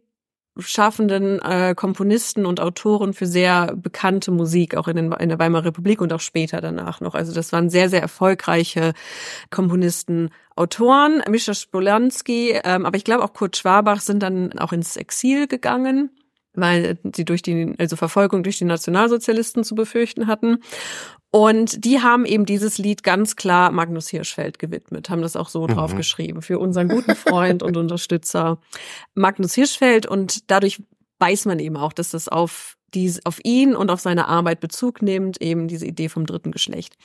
schaffenden 0.57 1.39
äh, 1.41 1.73
Komponisten 1.75 2.45
und 2.45 2.59
Autoren 2.59 3.13
für 3.13 3.25
sehr 3.25 3.75
bekannte 3.75 4.31
Musik, 4.31 4.75
auch 4.75 4.87
in, 4.87 4.95
den, 4.95 5.11
in 5.13 5.29
der 5.29 5.39
Weimarer 5.39 5.65
Republik 5.65 6.01
und 6.01 6.13
auch 6.13 6.19
später 6.19 6.61
danach 6.61 7.01
noch. 7.01 7.15
Also 7.15 7.33
das 7.33 7.51
waren 7.51 7.69
sehr, 7.69 7.89
sehr 7.89 8.01
erfolgreiche 8.01 8.93
Komponisten, 9.49 10.29
Autoren. 10.55 11.21
Mischa 11.29 11.53
Spolanski, 11.53 12.59
ähm, 12.63 12.85
aber 12.85 12.95
ich 12.95 13.03
glaube 13.03 13.23
auch 13.23 13.33
Kurt 13.33 13.57
Schwabach 13.57 13.99
sind 13.99 14.23
dann 14.23 14.57
auch 14.57 14.71
ins 14.71 14.95
Exil 14.95 15.47
gegangen 15.47 16.09
weil 16.57 16.97
sie 17.13 17.25
durch 17.25 17.41
die 17.41 17.73
also 17.77 17.95
Verfolgung 17.95 18.43
durch 18.43 18.57
die 18.57 18.65
Nationalsozialisten 18.65 19.63
zu 19.63 19.75
befürchten 19.75 20.27
hatten. 20.27 20.59
Und 21.35 21.83
die 21.83 22.01
haben 22.01 22.23
eben 22.23 22.45
dieses 22.45 22.77
Lied 22.77 23.03
ganz 23.03 23.35
klar 23.35 23.69
Magnus 23.69 24.07
Hirschfeld 24.07 24.57
gewidmet, 24.57 25.09
haben 25.09 25.21
das 25.21 25.35
auch 25.35 25.49
so 25.49 25.63
mhm. 25.63 25.73
draufgeschrieben, 25.73 26.41
für 26.41 26.59
unseren 26.59 26.87
guten 26.87 27.13
Freund 27.13 27.61
und 27.61 27.75
Unterstützer 27.75 28.57
Magnus 29.15 29.53
Hirschfeld. 29.53 30.05
Und 30.05 30.49
dadurch 30.49 30.81
weiß 31.19 31.43
man 31.43 31.59
eben 31.59 31.75
auch, 31.75 31.91
dass 31.91 32.11
das 32.11 32.29
auf 32.29 32.77
die, 32.93 33.13
auf 33.25 33.41
ihn 33.43 33.75
und 33.75 33.89
auf 33.89 33.99
seine 33.99 34.29
Arbeit 34.29 34.61
Bezug 34.61 35.01
nimmt, 35.01 35.41
eben 35.41 35.67
diese 35.67 35.85
Idee 35.85 36.07
vom 36.07 36.25
dritten 36.25 36.53
Geschlecht. 36.53 36.95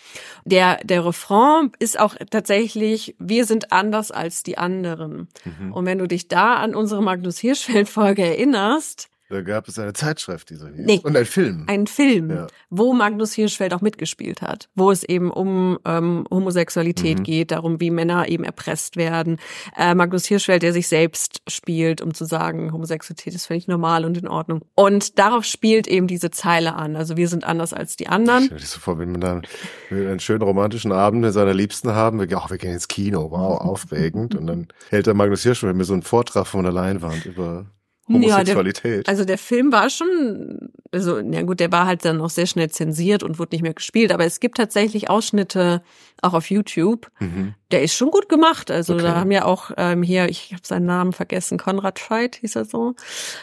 Der, 0.45 0.77
der 0.85 1.05
Refrain 1.05 1.73
ist 1.81 1.99
auch 1.99 2.15
tatsächlich, 2.31 3.17
wir 3.19 3.45
sind 3.47 3.73
anders 3.73 4.13
als 4.13 4.45
die 4.45 4.59
anderen. 4.59 5.27
Mhm. 5.45 5.73
Und 5.73 5.87
wenn 5.87 5.99
du 5.99 6.07
dich 6.07 6.29
da 6.29 6.55
an 6.55 6.77
unsere 6.77 7.03
Magnus 7.03 7.41
Hirschfeld 7.41 7.89
Folge 7.89 8.25
erinnerst, 8.25 9.10
da 9.31 9.43
gab 9.43 9.69
es 9.69 9.79
eine 9.79 9.93
Zeitschrift, 9.93 10.51
die 10.51 10.57
so 10.57 10.67
hieß. 10.67 10.85
Nee, 10.85 11.01
und 11.05 11.17
ein 11.17 11.25
Film. 11.25 11.65
Ein 11.69 11.87
Film, 11.87 12.31
ja. 12.31 12.47
wo 12.69 12.93
Magnus 12.93 13.33
Hirschfeld 13.33 13.73
auch 13.73 13.81
mitgespielt 13.81 14.43
hat, 14.43 14.69
wo 14.75 14.91
es 14.91 15.05
eben 15.05 15.31
um 15.31 15.79
ähm, 15.85 16.27
Homosexualität 16.29 17.21
mhm. 17.21 17.23
geht, 17.23 17.51
darum, 17.53 17.81
wie 17.81 17.91
Männer 17.91 18.29
eben 18.29 18.43
erpresst 18.43 18.97
werden. 18.97 19.39
Äh, 19.77 19.95
Magnus 19.95 20.27
Hirschfeld, 20.27 20.65
der 20.65 20.73
sich 20.73 20.89
selbst 20.89 21.43
spielt, 21.47 22.03
um 22.03 22.13
zu 22.13 22.25
sagen, 22.25 22.73
Homosexualität 22.73 23.33
ist 23.33 23.47
völlig 23.47 23.69
normal 23.69 24.05
und 24.05 24.19
in 24.19 24.27
Ordnung. 24.27 24.63
Und 24.75 25.17
darauf 25.21 25.45
spielt 25.45 25.87
eben 25.87 26.09
diese 26.09 26.33
Zeile 26.33 26.75
an. 26.75 26.97
Also 26.97 27.17
wir 27.17 27.29
sind 27.29 27.45
anders 27.45 27.73
als 27.73 27.95
die 27.95 28.09
anderen. 28.09 28.47
Stell 28.47 28.59
dir 28.59 28.67
so 28.67 28.81
vor, 28.81 28.99
wenn 28.99 29.13
man 29.13 29.21
dann 29.21 29.43
einen 29.91 30.19
schönen 30.19 30.43
romantischen 30.43 30.91
Abend 30.91 31.21
mit 31.21 31.33
seiner 31.33 31.55
Liebsten 31.55 31.93
haben, 31.93 32.19
wir, 32.19 32.27
oh, 32.37 32.51
wir 32.51 32.59
gehen 32.59 32.73
ins 32.73 32.89
Kino, 32.89 33.31
wow, 33.31 33.61
aufregend. 33.61 34.35
und 34.35 34.49
dann 34.49 34.67
hält 34.89 35.07
der 35.07 35.15
Magnus 35.15 35.45
Hirschfeld 35.45 35.77
mir 35.77 35.85
so 35.85 35.93
einen 35.93 36.03
Vortrag 36.03 36.49
von 36.49 36.65
der 36.65 36.73
Leinwand 36.73 37.27
über 37.27 37.67
Homosexualität. 38.13 38.97
Ja, 38.97 39.03
der, 39.03 39.09
also 39.09 39.25
der 39.25 39.39
Film 39.39 39.73
war 39.73 39.91
schon 39.91 40.71
also, 40.93 41.21
na 41.23 41.43
gut, 41.43 41.61
der 41.61 41.71
war 41.71 41.87
halt 41.87 42.05
dann 42.05 42.21
auch 42.21 42.31
sehr 42.31 42.47
schnell 42.47 42.71
zensiert 42.71 43.23
und 43.23 43.39
wurde 43.39 43.55
nicht 43.55 43.63
mehr 43.63 43.75
gespielt, 43.75 44.11
aber 44.11 44.25
es 44.25 44.41
gibt 44.41 44.57
tatsächlich 44.57 45.09
Ausschnitte 45.09 45.83
auch 46.21 46.35
auf 46.35 46.51
YouTube. 46.51 47.11
Mhm. 47.21 47.55
Der 47.71 47.83
ist 47.83 47.95
schon 47.95 48.11
gut 48.11 48.29
gemacht. 48.29 48.71
Also 48.71 48.95
okay. 48.95 49.05
da 49.05 49.15
haben 49.15 49.31
ja 49.31 49.45
auch 49.45 49.71
ähm, 49.77 50.03
hier, 50.03 50.29
ich 50.29 50.53
habe 50.53 50.63
seinen 50.65 50.87
Namen 50.87 51.13
vergessen, 51.13 51.59
Konrad 51.59 52.01
Scheidt 52.01 52.37
hieß 52.37 52.57
er 52.57 52.65
so, 52.65 52.95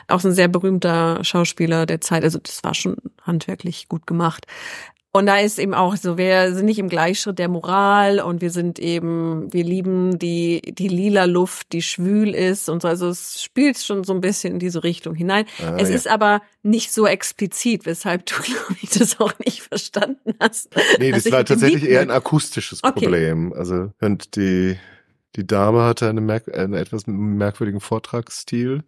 auch 0.10 0.19
so 0.19 0.27
ein 0.27 0.34
sehr 0.34 0.49
berühmter 0.49 1.23
Schauspieler 1.23 1.86
der 1.86 2.01
Zeit. 2.01 2.23
Also 2.23 2.39
das 2.39 2.63
war 2.63 2.73
schon 2.73 2.97
handwerklich 3.21 3.88
gut 3.88 4.06
gemacht. 4.06 4.45
Und 5.13 5.26
da 5.26 5.39
ist 5.39 5.58
eben 5.58 5.74
auch 5.74 5.96
so, 5.96 6.17
wir 6.17 6.54
sind 6.54 6.65
nicht 6.65 6.80
im 6.80 6.89
Gleichschritt 6.89 7.39
der 7.39 7.48
Moral 7.48 8.20
und 8.20 8.41
wir 8.41 8.52
sind 8.52 8.78
eben, 8.78 9.52
wir 9.52 9.63
lieben 9.63 10.20
die, 10.20 10.62
die 10.62 10.89
lila 10.89 11.26
Luft, 11.26 11.72
die 11.74 11.82
schwül 11.82 12.36
ist 12.36 12.70
und 12.70 12.82
so. 12.82 12.88
Also 12.88 13.08
es 13.08 13.41
spielt 13.41 13.80
schon 13.80 14.04
so 14.04 14.13
ein 14.13 14.22
bisschen 14.22 14.54
in 14.54 14.60
diese 14.60 14.84
Richtung 14.84 15.15
hinein. 15.15 15.46
Ah, 15.60 15.78
es 15.80 15.89
ja. 15.89 15.96
ist 15.96 16.08
aber 16.08 16.41
nicht 16.62 16.93
so 16.93 17.08
explizit, 17.08 17.86
weshalb 17.86 18.26
du, 18.26 18.36
glaube 18.43 18.76
ich, 18.82 18.89
das 18.91 19.20
auch 19.20 19.34
nicht 19.43 19.62
verstanden 19.62 20.34
hast. 20.39 20.76
Nee, 21.00 21.12
das 21.12 21.32
war 21.32 21.43
tatsächlich 21.46 21.86
eher 21.86 22.02
ein 22.02 22.12
akustisches 22.12 22.84
okay. 22.84 23.06
Problem. 23.06 23.54
Also, 23.54 23.91
und 24.00 24.36
die, 24.36 24.78
die 25.36 25.48
Dame 25.48 25.84
hatte 25.84 26.10
eine 26.10 26.22
merk 26.22 26.54
einen 26.54 26.74
etwas 26.74 27.08
merkwürdigen 27.08 27.80
Vortragsstil. 27.80 28.84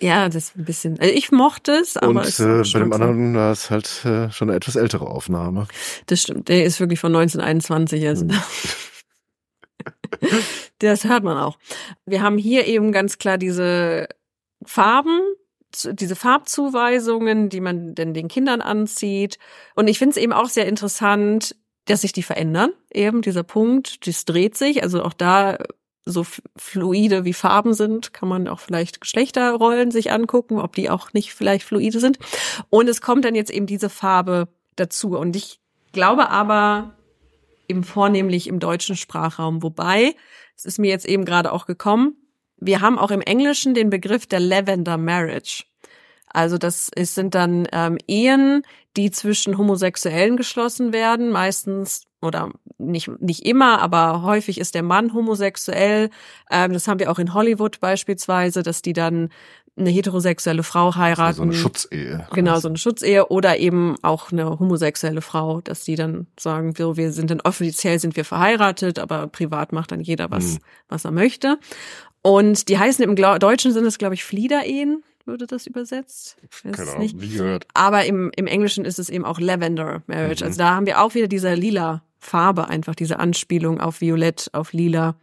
Ja, 0.00 0.28
das 0.28 0.44
ist 0.44 0.56
ein 0.56 0.64
bisschen. 0.64 0.98
Also 0.98 1.12
ich 1.12 1.30
mochte 1.32 1.72
es, 1.72 1.96
aber. 1.96 2.22
Und 2.22 2.40
äh, 2.40 2.62
bei 2.72 2.78
dem 2.78 2.92
anderen 2.92 3.34
war 3.34 3.52
es 3.52 3.70
halt 3.70 4.04
äh, 4.04 4.30
schon 4.30 4.48
eine 4.48 4.56
etwas 4.56 4.76
ältere 4.76 5.06
Aufnahme. 5.06 5.68
Das 6.06 6.22
stimmt. 6.22 6.48
Der 6.48 6.64
ist 6.64 6.80
wirklich 6.80 7.00
von 7.00 7.14
1921. 7.14 8.06
Also. 8.06 8.26
Hm. 8.26 8.40
das 10.78 11.04
hört 11.04 11.24
man 11.24 11.36
auch. 11.36 11.58
Wir 12.06 12.22
haben 12.22 12.38
hier 12.38 12.66
eben 12.66 12.92
ganz 12.92 13.18
klar 13.18 13.36
diese 13.36 14.08
Farben, 14.64 15.20
diese 15.84 16.16
Farbzuweisungen, 16.16 17.48
die 17.48 17.60
man 17.60 17.94
denn 17.94 18.14
den 18.14 18.28
Kindern 18.28 18.60
anzieht. 18.60 19.38
Und 19.74 19.88
ich 19.88 19.98
finde 19.98 20.12
es 20.12 20.16
eben 20.16 20.32
auch 20.32 20.48
sehr 20.48 20.66
interessant, 20.66 21.56
dass 21.86 22.02
sich 22.02 22.12
die 22.12 22.22
verändern. 22.22 22.72
Eben 22.92 23.22
dieser 23.22 23.42
Punkt, 23.42 24.06
das 24.06 24.24
dreht 24.24 24.56
sich. 24.56 24.82
Also 24.82 25.02
auch 25.02 25.14
da 25.14 25.58
so 26.04 26.26
fluide 26.56 27.24
wie 27.24 27.32
Farben 27.32 27.74
sind, 27.74 28.12
kann 28.12 28.28
man 28.28 28.48
auch 28.48 28.60
vielleicht 28.60 29.00
Geschlechterrollen 29.00 29.90
sich 29.90 30.10
angucken, 30.10 30.58
ob 30.58 30.74
die 30.74 30.90
auch 30.90 31.12
nicht 31.12 31.32
vielleicht 31.32 31.64
fluide 31.64 32.00
sind. 32.00 32.18
Und 32.70 32.88
es 32.88 33.00
kommt 33.00 33.24
dann 33.24 33.34
jetzt 33.34 33.50
eben 33.50 33.66
diese 33.66 33.88
Farbe 33.88 34.48
dazu. 34.76 35.16
Und 35.16 35.36
ich 35.36 35.60
glaube 35.92 36.30
aber 36.30 36.94
eben 37.68 37.84
vornehmlich 37.84 38.48
im 38.48 38.58
deutschen 38.58 38.96
Sprachraum, 38.96 39.62
wobei, 39.62 40.14
es 40.56 40.64
ist 40.64 40.78
mir 40.78 40.90
jetzt 40.90 41.06
eben 41.06 41.24
gerade 41.24 41.52
auch 41.52 41.66
gekommen, 41.66 42.16
wir 42.56 42.80
haben 42.80 42.98
auch 42.98 43.10
im 43.10 43.20
Englischen 43.20 43.74
den 43.74 43.90
Begriff 43.90 44.26
der 44.26 44.40
Lavender 44.40 44.96
Marriage. 44.96 45.64
Also 46.28 46.58
das 46.58 46.88
ist, 46.94 47.14
sind 47.14 47.34
dann 47.34 47.66
ähm, 47.72 47.98
Ehen, 48.06 48.62
die 48.96 49.10
zwischen 49.10 49.58
Homosexuellen 49.58 50.36
geschlossen 50.36 50.92
werden, 50.92 51.30
meistens 51.30 52.04
oder 52.22 52.50
nicht, 52.78 53.08
nicht 53.20 53.44
immer, 53.46 53.80
aber 53.80 54.22
häufig 54.22 54.58
ist 54.58 54.74
der 54.74 54.82
Mann 54.82 55.12
homosexuell. 55.12 56.10
Ähm, 56.50 56.72
das 56.72 56.88
haben 56.88 57.00
wir 57.00 57.10
auch 57.10 57.18
in 57.18 57.34
Hollywood 57.34 57.80
beispielsweise, 57.80 58.62
dass 58.62 58.82
die 58.82 58.92
dann 58.92 59.28
eine 59.76 59.90
heterosexuelle 59.90 60.62
Frau 60.62 60.94
heiraten. 60.96 61.36
So 61.36 61.42
eine 61.42 61.54
Schutzehe. 61.54 62.26
Genau, 62.32 62.58
so 62.58 62.68
eine 62.68 62.76
Schutzehe 62.76 63.28
oder 63.28 63.58
eben 63.58 63.96
auch 64.02 64.30
eine 64.30 64.58
homosexuelle 64.58 65.22
Frau, 65.22 65.60
dass 65.62 65.84
die 65.84 65.94
dann 65.94 66.26
sagen, 66.38 66.74
so, 66.76 66.96
wir 66.96 67.12
sind 67.12 67.30
dann 67.30 67.40
offiziell 67.40 67.98
sind 67.98 68.16
wir 68.16 68.24
verheiratet, 68.24 68.98
aber 68.98 69.28
privat 69.28 69.72
macht 69.72 69.92
dann 69.92 70.00
jeder 70.00 70.30
was, 70.30 70.54
hm. 70.54 70.58
was 70.88 71.04
er 71.04 71.10
möchte. 71.10 71.58
Und 72.20 72.68
die 72.68 72.78
heißen 72.78 73.02
im 73.02 73.16
Deutschen 73.16 73.72
sind 73.72 73.84
es, 73.84 73.98
glaube 73.98 74.14
ich, 74.14 74.24
Fliederehen 74.24 75.02
würde 75.26 75.46
das 75.46 75.66
übersetzt. 75.66 76.36
Genau, 76.62 76.98
nicht. 76.98 77.16
nie 77.16 77.28
gehört. 77.28 77.66
Aber 77.74 78.04
im, 78.04 78.30
im 78.36 78.46
Englischen 78.46 78.84
ist 78.84 78.98
es 78.98 79.08
eben 79.08 79.24
auch 79.24 79.40
Lavender 79.40 80.02
Marriage. 80.06 80.44
Mhm. 80.44 80.48
Also 80.48 80.58
da 80.58 80.74
haben 80.74 80.86
wir 80.86 81.00
auch 81.02 81.14
wieder 81.14 81.28
diese 81.28 81.54
lila 81.54 82.02
Farbe 82.18 82.68
einfach, 82.68 82.94
diese 82.94 83.18
Anspielung 83.18 83.80
auf 83.80 84.00
Violett, 84.00 84.48
auf 84.52 84.72
Lila, 84.72 85.16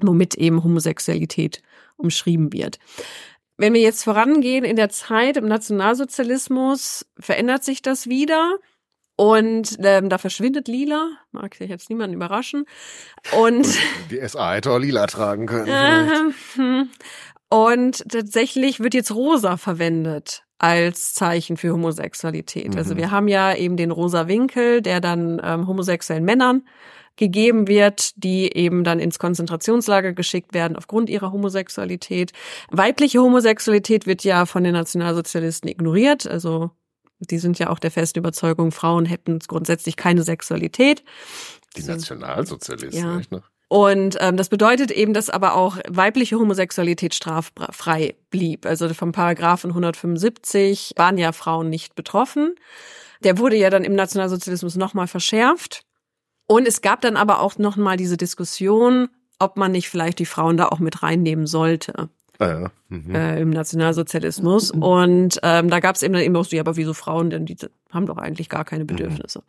womit 0.00 0.34
eben 0.34 0.64
Homosexualität 0.64 1.62
umschrieben 1.96 2.52
wird. 2.52 2.78
Wenn 3.56 3.74
wir 3.74 3.80
jetzt 3.80 4.02
vorangehen 4.02 4.64
in 4.64 4.76
der 4.76 4.88
Zeit 4.88 5.36
im 5.36 5.46
Nationalsozialismus, 5.46 7.06
verändert 7.18 7.62
sich 7.62 7.80
das 7.80 8.08
wieder. 8.08 8.56
Und 9.14 9.76
ähm, 9.80 10.08
da 10.08 10.18
verschwindet 10.18 10.68
Lila, 10.68 11.10
mag 11.30 11.54
sich 11.54 11.68
jetzt 11.68 11.90
niemanden 11.90 12.16
überraschen. 12.16 12.64
Und 13.38 13.68
die 14.10 14.26
SA 14.26 14.54
hätte 14.54 14.72
auch 14.72 14.78
Lila 14.78 15.06
tragen 15.06 15.46
können. 15.46 15.68
Äh, 15.68 16.84
und 17.52 18.08
tatsächlich 18.08 18.80
wird 18.80 18.94
jetzt 18.94 19.14
Rosa 19.14 19.58
verwendet 19.58 20.44
als 20.56 21.12
Zeichen 21.12 21.58
für 21.58 21.74
Homosexualität. 21.74 22.68
Also 22.68 22.72
mhm. 22.72 22.78
Also 22.78 22.96
wir 22.96 23.10
haben 23.10 23.28
ja 23.28 23.54
eben 23.54 23.76
den 23.76 23.90
rosa 23.90 24.26
Winkel, 24.26 24.80
der 24.80 25.02
dann 25.02 25.38
ähm, 25.44 25.66
homosexuellen 25.66 26.24
Männern 26.24 26.66
gegeben 27.16 27.68
wird, 27.68 28.12
die 28.16 28.56
eben 28.56 28.84
dann 28.84 29.00
ins 29.00 29.18
Konzentrationslager 29.18 30.14
geschickt 30.14 30.54
werden 30.54 30.78
aufgrund 30.78 31.10
ihrer 31.10 31.30
Homosexualität. 31.30 32.32
Weibliche 32.70 33.20
Homosexualität 33.20 34.06
wird 34.06 34.24
ja 34.24 34.46
von 34.46 34.64
den 34.64 34.72
Nationalsozialisten 34.72 35.68
ignoriert. 35.68 36.26
Also 36.26 36.70
die 37.18 37.38
sind 37.38 37.58
ja 37.58 37.68
auch 37.68 37.78
der 37.78 37.90
festen 37.90 38.20
Überzeugung, 38.20 38.72
Frauen 38.72 39.04
hätten 39.04 39.40
grundsätzlich 39.40 39.96
keine 39.96 40.22
Sexualität. 40.22 41.04
Die 41.76 41.82
Nationalsozialisten, 41.82 42.98
ja. 42.98 43.16
nicht, 43.16 43.30
ne? 43.30 43.42
Und 43.72 44.18
ähm, 44.20 44.36
das 44.36 44.50
bedeutet 44.50 44.90
eben, 44.90 45.14
dass 45.14 45.30
aber 45.30 45.54
auch 45.54 45.78
weibliche 45.88 46.38
Homosexualität 46.38 47.14
straffrei 47.14 48.16
blieb. 48.28 48.66
Also 48.66 48.92
vom 48.92 49.12
Paragraphen 49.12 49.70
175 49.70 50.92
waren 50.96 51.16
ja 51.16 51.32
Frauen 51.32 51.70
nicht 51.70 51.94
betroffen. 51.94 52.54
Der 53.24 53.38
wurde 53.38 53.56
ja 53.56 53.70
dann 53.70 53.82
im 53.84 53.94
Nationalsozialismus 53.94 54.76
nochmal 54.76 55.06
verschärft. 55.06 55.86
Und 56.46 56.68
es 56.68 56.82
gab 56.82 57.00
dann 57.00 57.16
aber 57.16 57.40
auch 57.40 57.56
nochmal 57.56 57.96
diese 57.96 58.18
Diskussion, 58.18 59.08
ob 59.38 59.56
man 59.56 59.72
nicht 59.72 59.88
vielleicht 59.88 60.18
die 60.18 60.26
Frauen 60.26 60.58
da 60.58 60.68
auch 60.68 60.78
mit 60.78 61.02
reinnehmen 61.02 61.46
sollte. 61.46 62.10
Ah 62.38 62.46
ja. 62.46 62.70
mhm. 62.90 63.14
äh, 63.14 63.40
Im 63.40 63.48
Nationalsozialismus. 63.48 64.70
Und 64.70 65.40
ähm, 65.42 65.70
da 65.70 65.80
gab 65.80 65.96
es 65.96 66.02
eben 66.02 66.12
dann 66.12 66.24
immer 66.24 66.44
so, 66.44 66.54
ja, 66.54 66.60
aber 66.60 66.76
wieso 66.76 66.92
Frauen 66.92 67.30
denn? 67.30 67.46
Die 67.46 67.56
haben 67.92 68.06
doch 68.06 68.18
eigentlich 68.18 68.48
gar 68.48 68.64
keine 68.64 68.84
Bedürfnisse. 68.84 69.40
Mhm. 69.40 69.44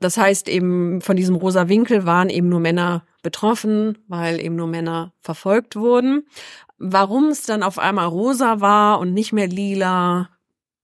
Das 0.00 0.16
heißt 0.16 0.48
eben, 0.48 1.00
von 1.00 1.16
diesem 1.16 1.34
rosa 1.34 1.68
Winkel 1.68 2.06
waren 2.06 2.30
eben 2.30 2.48
nur 2.48 2.60
Männer 2.60 3.04
betroffen, 3.22 3.98
weil 4.08 4.40
eben 4.40 4.56
nur 4.56 4.66
Männer 4.66 5.12
verfolgt 5.20 5.76
wurden. 5.76 6.26
Warum 6.78 7.28
es 7.28 7.42
dann 7.42 7.62
auf 7.62 7.78
einmal 7.78 8.06
rosa 8.06 8.60
war 8.60 8.98
und 8.98 9.12
nicht 9.12 9.32
mehr 9.32 9.48
lila, 9.48 10.30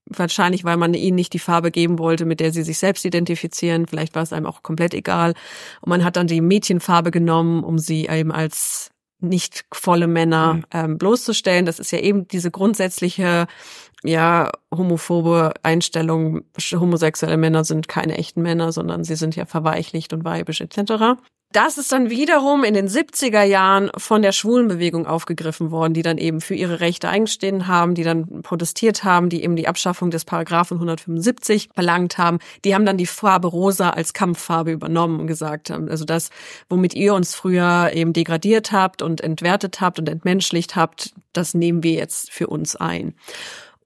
wahrscheinlich, 0.06 0.64
weil 0.64 0.76
man 0.76 0.94
ihnen 0.94 1.16
nicht 1.16 1.32
die 1.32 1.38
Farbe 1.38 1.70
geben 1.70 1.98
wollte, 1.98 2.24
mit 2.24 2.40
der 2.40 2.52
sie 2.52 2.62
sich 2.62 2.78
selbst 2.78 3.04
identifizieren. 3.04 3.86
Vielleicht 3.86 4.14
war 4.14 4.22
es 4.22 4.32
einem 4.32 4.46
auch 4.46 4.62
komplett 4.62 4.94
egal. 4.94 5.34
Und 5.80 5.90
man 5.90 6.04
hat 6.04 6.16
dann 6.16 6.26
die 6.26 6.40
Mädchenfarbe 6.40 7.10
genommen, 7.10 7.64
um 7.64 7.78
sie 7.78 8.06
eben 8.06 8.32
als 8.32 8.90
nicht 9.18 9.64
volle 9.72 10.06
Männer 10.06 10.54
mhm. 10.54 10.64
ähm, 10.72 10.98
bloßzustellen. 10.98 11.66
Das 11.66 11.78
ist 11.78 11.90
ja 11.90 11.98
eben 11.98 12.28
diese 12.28 12.50
grundsätzliche, 12.50 13.46
ja, 14.04 14.52
homophobe 14.74 15.54
Einstellung. 15.62 16.42
Homosexuelle 16.72 17.36
Männer 17.36 17.64
sind 17.64 17.88
keine 17.88 18.18
echten 18.18 18.42
Männer, 18.42 18.72
sondern 18.72 19.04
sie 19.04 19.16
sind 19.16 19.36
ja 19.36 19.46
verweichlicht 19.46 20.12
und 20.12 20.24
weibisch 20.24 20.60
etc. 20.60 21.16
Das 21.52 21.78
ist 21.78 21.92
dann 21.92 22.10
wiederum 22.10 22.64
in 22.64 22.74
den 22.74 22.88
70er 22.88 23.42
Jahren 23.42 23.90
von 23.96 24.20
der 24.20 24.32
Schwulenbewegung 24.32 25.06
aufgegriffen 25.06 25.70
worden, 25.70 25.94
die 25.94 26.02
dann 26.02 26.18
eben 26.18 26.40
für 26.40 26.54
ihre 26.54 26.80
Rechte 26.80 27.08
eingestehen 27.08 27.66
haben, 27.66 27.94
die 27.94 28.02
dann 28.02 28.42
protestiert 28.42 29.04
haben, 29.04 29.28
die 29.30 29.42
eben 29.42 29.56
die 29.56 29.68
Abschaffung 29.68 30.10
des 30.10 30.24
Paragraphen 30.24 30.76
175 30.76 31.70
verlangt 31.72 32.18
haben. 32.18 32.40
Die 32.64 32.74
haben 32.74 32.84
dann 32.84 32.98
die 32.98 33.06
Farbe 33.06 33.48
rosa 33.48 33.90
als 33.90 34.12
Kampffarbe 34.12 34.72
übernommen 34.72 35.20
und 35.20 35.28
gesagt 35.28 35.70
haben, 35.70 35.88
also 35.88 36.04
das, 36.04 36.30
womit 36.68 36.94
ihr 36.94 37.14
uns 37.14 37.34
früher 37.34 37.90
eben 37.94 38.12
degradiert 38.12 38.72
habt 38.72 39.00
und 39.00 39.20
entwertet 39.22 39.80
habt 39.80 39.98
und 39.98 40.08
entmenschlicht 40.08 40.76
habt, 40.76 41.14
das 41.32 41.54
nehmen 41.54 41.82
wir 41.82 41.92
jetzt 41.92 42.32
für 42.32 42.48
uns 42.48 42.76
ein. 42.76 43.14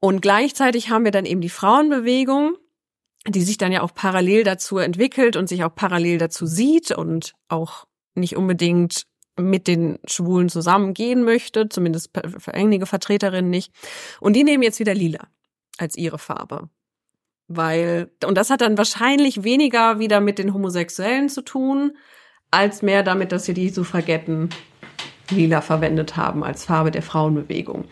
Und 0.00 0.22
gleichzeitig 0.22 0.90
haben 0.90 1.04
wir 1.04 1.12
dann 1.12 1.26
eben 1.26 1.42
die 1.42 1.50
Frauenbewegung, 1.50 2.56
die 3.26 3.42
sich 3.42 3.58
dann 3.58 3.70
ja 3.70 3.82
auch 3.82 3.94
parallel 3.94 4.44
dazu 4.44 4.78
entwickelt 4.78 5.36
und 5.36 5.48
sich 5.48 5.62
auch 5.62 5.74
parallel 5.74 6.18
dazu 6.18 6.46
sieht 6.46 6.90
und 6.90 7.34
auch 7.48 7.86
nicht 8.14 8.36
unbedingt 8.36 9.06
mit 9.36 9.66
den 9.66 9.98
Schwulen 10.06 10.48
zusammengehen 10.48 11.22
möchte, 11.22 11.68
zumindest 11.68 12.10
für 12.38 12.54
einige 12.54 12.86
Vertreterinnen 12.86 13.50
nicht. 13.50 13.72
Und 14.20 14.34
die 14.34 14.44
nehmen 14.44 14.62
jetzt 14.62 14.80
wieder 14.80 14.94
lila 14.94 15.28
als 15.78 15.96
ihre 15.96 16.18
Farbe. 16.18 16.68
Weil, 17.48 18.10
und 18.24 18.36
das 18.36 18.50
hat 18.50 18.60
dann 18.60 18.78
wahrscheinlich 18.78 19.42
weniger 19.42 19.98
wieder 19.98 20.20
mit 20.20 20.38
den 20.38 20.54
Homosexuellen 20.54 21.28
zu 21.28 21.42
tun, 21.42 21.96
als 22.50 22.82
mehr 22.82 23.02
damit, 23.02 23.32
dass 23.32 23.44
sie 23.44 23.54
die 23.54 23.68
Suffragetten 23.68 24.50
lila 25.30 25.60
verwendet 25.60 26.16
haben 26.16 26.42
als 26.42 26.64
Farbe 26.64 26.90
der 26.90 27.02
Frauenbewegung. 27.02 27.86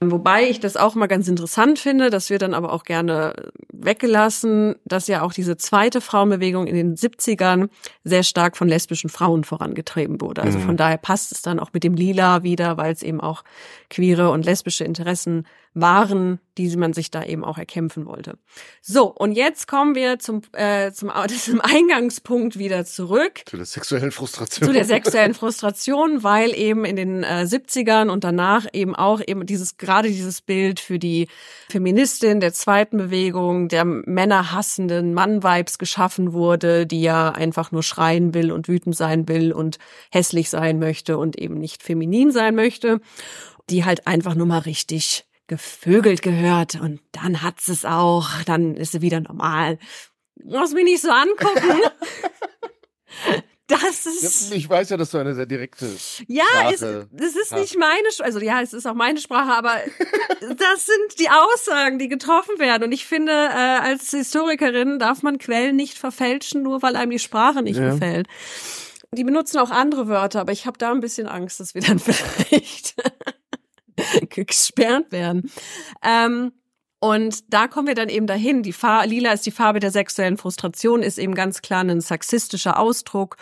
Wobei 0.00 0.48
ich 0.50 0.60
das 0.60 0.76
auch 0.76 0.94
mal 0.94 1.06
ganz 1.06 1.26
interessant 1.26 1.78
finde, 1.78 2.10
das 2.10 2.28
wird 2.28 2.42
dann 2.42 2.52
aber 2.52 2.72
auch 2.72 2.84
gerne 2.84 3.32
weggelassen, 3.72 4.74
dass 4.84 5.06
ja 5.06 5.22
auch 5.22 5.32
diese 5.32 5.56
zweite 5.56 6.02
Frauenbewegung 6.02 6.66
in 6.66 6.74
den 6.74 6.96
70ern 6.96 7.70
sehr 8.04 8.22
stark 8.22 8.58
von 8.58 8.68
lesbischen 8.68 9.08
Frauen 9.08 9.42
vorangetrieben 9.44 10.20
wurde. 10.20 10.42
Also 10.42 10.58
von 10.58 10.72
mhm. 10.72 10.76
daher 10.76 10.98
passt 10.98 11.32
es 11.32 11.40
dann 11.40 11.58
auch 11.58 11.72
mit 11.72 11.82
dem 11.82 11.94
Lila 11.94 12.42
wieder, 12.42 12.76
weil 12.76 12.92
es 12.92 13.02
eben 13.02 13.22
auch 13.22 13.42
queere 13.88 14.30
und 14.30 14.44
lesbische 14.44 14.84
Interessen 14.84 15.46
waren, 15.76 16.40
die 16.56 16.74
man 16.74 16.94
sich 16.94 17.10
da 17.10 17.22
eben 17.22 17.44
auch 17.44 17.58
erkämpfen 17.58 18.06
wollte. 18.06 18.38
So, 18.80 19.12
und 19.14 19.32
jetzt 19.32 19.68
kommen 19.68 19.94
wir 19.94 20.18
zum, 20.18 20.40
äh, 20.52 20.90
zum, 20.90 21.12
zum 21.38 21.60
Eingangspunkt 21.60 22.58
wieder 22.58 22.86
zurück. 22.86 23.42
Zu 23.44 23.58
der 23.58 23.66
sexuellen 23.66 24.10
Frustration. 24.10 24.66
Zu 24.66 24.72
der 24.72 24.84
sexuellen 24.86 25.34
Frustration, 25.34 26.22
weil 26.22 26.54
eben 26.54 26.86
in 26.86 26.96
den 26.96 27.22
äh, 27.22 27.46
70ern 27.46 28.08
und 28.08 28.24
danach 28.24 28.66
eben 28.72 28.96
auch 28.96 29.20
eben 29.24 29.44
dieses, 29.44 29.76
gerade 29.76 30.08
dieses 30.08 30.40
Bild 30.40 30.80
für 30.80 30.98
die 30.98 31.28
Feministin 31.68 32.40
der 32.40 32.54
zweiten 32.54 32.96
Bewegung, 32.96 33.68
der 33.68 33.84
männerhassenden 33.84 35.12
Mann-Vibes 35.12 35.76
geschaffen 35.76 36.32
wurde, 36.32 36.86
die 36.86 37.02
ja 37.02 37.32
einfach 37.32 37.70
nur 37.70 37.82
schreien 37.82 38.32
will 38.32 38.50
und 38.50 38.66
wütend 38.66 38.96
sein 38.96 39.28
will 39.28 39.52
und 39.52 39.78
hässlich 40.10 40.48
sein 40.48 40.78
möchte 40.78 41.18
und 41.18 41.38
eben 41.38 41.58
nicht 41.58 41.82
feminin 41.82 42.32
sein 42.32 42.54
möchte, 42.54 43.00
die 43.68 43.84
halt 43.84 44.06
einfach 44.06 44.34
nur 44.34 44.46
mal 44.46 44.60
richtig 44.60 45.25
gevögelt 45.46 46.22
gehört 46.22 46.74
und 46.80 47.00
dann 47.12 47.42
hat 47.42 47.60
sie 47.60 47.72
es 47.72 47.84
auch, 47.84 48.28
dann 48.44 48.76
ist 48.76 48.92
sie 48.92 49.02
wieder 49.02 49.20
normal. 49.20 49.78
Muss 50.44 50.72
mich 50.72 50.84
nicht 50.84 51.02
so 51.02 51.10
angucken. 51.10 51.80
Das 53.68 54.06
ist. 54.06 54.54
Ich 54.54 54.68
weiß 54.68 54.90
ja, 54.90 54.96
dass 54.96 55.10
du 55.10 55.18
eine 55.18 55.34
sehr 55.34 55.46
direkte. 55.46 55.88
Ja, 56.28 56.44
es, 56.70 56.82
es 56.82 57.34
ist 57.34 57.50
hast. 57.50 57.60
nicht 57.60 57.76
meine, 57.76 58.08
also 58.20 58.38
ja, 58.38 58.62
es 58.62 58.72
ist 58.72 58.86
auch 58.86 58.94
meine 58.94 59.18
Sprache, 59.18 59.52
aber 59.52 59.74
das 60.40 60.86
sind 60.86 61.18
die 61.18 61.28
Aussagen, 61.28 61.98
die 61.98 62.08
getroffen 62.08 62.60
werden. 62.60 62.84
Und 62.84 62.92
ich 62.92 63.06
finde, 63.06 63.32
äh, 63.32 63.78
als 63.80 64.10
Historikerin 64.10 65.00
darf 65.00 65.24
man 65.24 65.38
Quellen 65.38 65.74
nicht 65.74 65.98
verfälschen, 65.98 66.62
nur 66.62 66.82
weil 66.82 66.94
einem 66.94 67.10
die 67.10 67.18
Sprache 67.18 67.62
nicht 67.62 67.78
ja. 67.78 67.90
gefällt. 67.90 68.28
Die 69.10 69.24
benutzen 69.24 69.58
auch 69.58 69.70
andere 69.70 70.06
Wörter, 70.06 70.40
aber 70.40 70.52
ich 70.52 70.66
habe 70.66 70.78
da 70.78 70.92
ein 70.92 71.00
bisschen 71.00 71.26
Angst, 71.26 71.58
dass 71.58 71.74
wir 71.74 71.82
dann 71.82 71.98
vielleicht 71.98 72.94
gesperrt 74.30 75.12
werden. 75.12 75.50
Ähm, 76.02 76.52
und 76.98 77.52
da 77.52 77.68
kommen 77.68 77.88
wir 77.88 77.94
dann 77.94 78.08
eben 78.08 78.26
dahin. 78.26 78.62
Die 78.62 78.72
Farbe, 78.72 79.08
Lila 79.08 79.32
ist 79.32 79.46
die 79.46 79.50
Farbe 79.50 79.80
der 79.80 79.90
sexuellen 79.90 80.36
Frustration, 80.36 81.02
ist 81.02 81.18
eben 81.18 81.34
ganz 81.34 81.62
klar 81.62 81.82
ein 81.84 82.00
sexistischer 82.00 82.78
Ausdruck, 82.78 83.36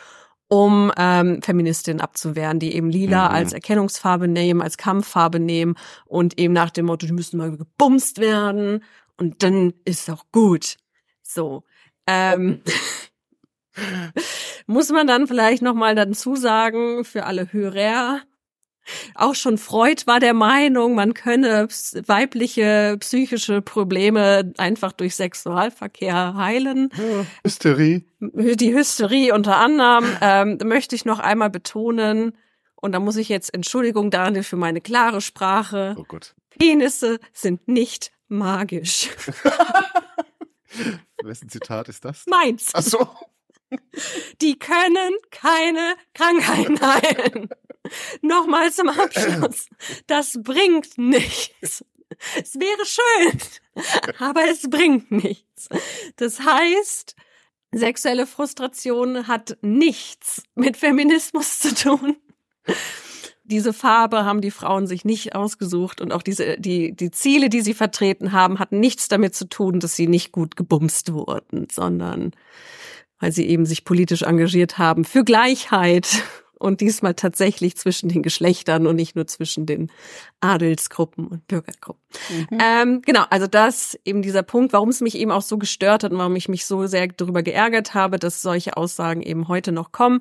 um 0.48 0.92
ähm, 0.96 1.40
Feministinnen 1.40 2.00
abzuwehren, 2.00 2.58
die 2.58 2.74
eben 2.74 2.90
Lila 2.90 3.28
mhm. 3.28 3.34
als 3.34 3.52
Erkennungsfarbe 3.52 4.28
nehmen, 4.28 4.60
als 4.60 4.76
Kampffarbe 4.76 5.40
nehmen 5.40 5.76
und 6.04 6.38
eben 6.38 6.52
nach 6.52 6.70
dem 6.70 6.86
Motto, 6.86 7.06
die 7.06 7.12
müssen 7.12 7.38
mal 7.38 7.56
gebumst 7.56 8.18
werden 8.18 8.84
und 9.16 9.42
dann 9.42 9.72
ist 9.84 10.10
auch 10.10 10.24
gut. 10.32 10.76
So. 11.22 11.62
Ähm, 12.06 12.60
muss 14.66 14.90
man 14.90 15.06
dann 15.06 15.26
vielleicht 15.26 15.62
noch 15.62 15.74
mal 15.74 15.94
dazu 15.94 16.36
sagen 16.36 17.04
für 17.04 17.24
alle 17.24 17.52
Hörer, 17.52 18.20
auch 19.14 19.34
schon 19.34 19.58
Freud 19.58 20.02
war 20.06 20.20
der 20.20 20.34
Meinung, 20.34 20.94
man 20.94 21.14
könne 21.14 21.68
weibliche 22.06 22.96
psychische 23.00 23.62
Probleme 23.62 24.52
einfach 24.58 24.92
durch 24.92 25.16
Sexualverkehr 25.16 26.34
heilen. 26.34 26.90
Hysterie. 27.44 28.04
Die 28.20 28.74
Hysterie 28.74 29.32
unter 29.32 29.56
anderem 29.56 30.04
ähm, 30.20 30.58
möchte 30.64 30.96
ich 30.96 31.04
noch 31.04 31.18
einmal 31.18 31.50
betonen. 31.50 32.36
Und 32.76 32.92
da 32.92 33.00
muss 33.00 33.16
ich 33.16 33.28
jetzt 33.28 33.52
Entschuldigung, 33.54 34.10
Daniel, 34.10 34.42
für 34.42 34.56
meine 34.56 34.80
klare 34.80 35.20
Sprache. 35.20 35.94
Oh 35.98 36.04
Gott. 36.06 36.34
Penisse 36.58 37.18
sind 37.32 37.66
nicht 37.66 38.12
magisch. 38.28 39.08
Wessen 41.22 41.48
Zitat 41.48 41.88
ist 41.88 42.04
das? 42.04 42.26
Meins. 42.26 42.70
Ach 42.74 42.82
so. 42.82 43.08
Die 44.40 44.58
können 44.58 45.14
keine 45.30 45.94
Krankheiten 46.12 46.80
heilen. 46.80 47.48
Nochmal 48.22 48.72
zum 48.72 48.88
Abschluss. 48.88 49.66
Das 50.06 50.38
bringt 50.42 50.96
nichts. 50.98 51.84
Es 52.40 52.54
wäre 52.54 52.84
schön, 52.84 53.40
aber 54.18 54.48
es 54.48 54.68
bringt 54.70 55.10
nichts. 55.10 55.68
Das 56.16 56.40
heißt, 56.40 57.16
sexuelle 57.72 58.26
Frustration 58.26 59.26
hat 59.26 59.58
nichts 59.62 60.42
mit 60.54 60.76
Feminismus 60.76 61.58
zu 61.58 61.74
tun. 61.74 62.16
Diese 63.46 63.74
Farbe 63.74 64.24
haben 64.24 64.40
die 64.40 64.50
Frauen 64.50 64.86
sich 64.86 65.04
nicht 65.04 65.34
ausgesucht 65.34 66.00
und 66.00 66.12
auch 66.12 66.22
diese, 66.22 66.56
die, 66.58 66.96
die 66.96 67.10
Ziele, 67.10 67.50
die 67.50 67.60
sie 67.60 67.74
vertreten 67.74 68.32
haben, 68.32 68.58
hatten 68.58 68.80
nichts 68.80 69.08
damit 69.08 69.34
zu 69.34 69.48
tun, 69.48 69.80
dass 69.80 69.96
sie 69.96 70.06
nicht 70.06 70.32
gut 70.32 70.56
gebumst 70.56 71.12
wurden, 71.12 71.68
sondern 71.70 72.32
weil 73.18 73.32
sie 73.32 73.46
eben 73.46 73.66
sich 73.66 73.84
politisch 73.84 74.22
engagiert 74.22 74.78
haben 74.78 75.04
für 75.04 75.24
Gleichheit 75.24 76.22
und 76.58 76.80
diesmal 76.80 77.14
tatsächlich 77.14 77.76
zwischen 77.76 78.08
den 78.08 78.22
Geschlechtern 78.22 78.86
und 78.86 78.96
nicht 78.96 79.16
nur 79.16 79.26
zwischen 79.26 79.66
den 79.66 79.90
Adelsgruppen 80.40 81.26
und 81.26 81.46
Bürgergruppen. 81.46 82.02
Mhm. 82.30 82.58
Ähm, 82.60 83.02
genau, 83.02 83.24
also 83.30 83.46
das 83.46 83.98
eben 84.04 84.22
dieser 84.22 84.42
Punkt, 84.42 84.72
warum 84.72 84.88
es 84.88 85.00
mich 85.00 85.16
eben 85.16 85.30
auch 85.30 85.42
so 85.42 85.58
gestört 85.58 86.04
hat 86.04 86.12
und 86.12 86.18
warum 86.18 86.36
ich 86.36 86.48
mich 86.48 86.66
so 86.66 86.86
sehr 86.86 87.08
darüber 87.08 87.42
geärgert 87.42 87.94
habe, 87.94 88.18
dass 88.18 88.42
solche 88.42 88.76
Aussagen 88.76 89.22
eben 89.22 89.48
heute 89.48 89.72
noch 89.72 89.92
kommen. 89.92 90.20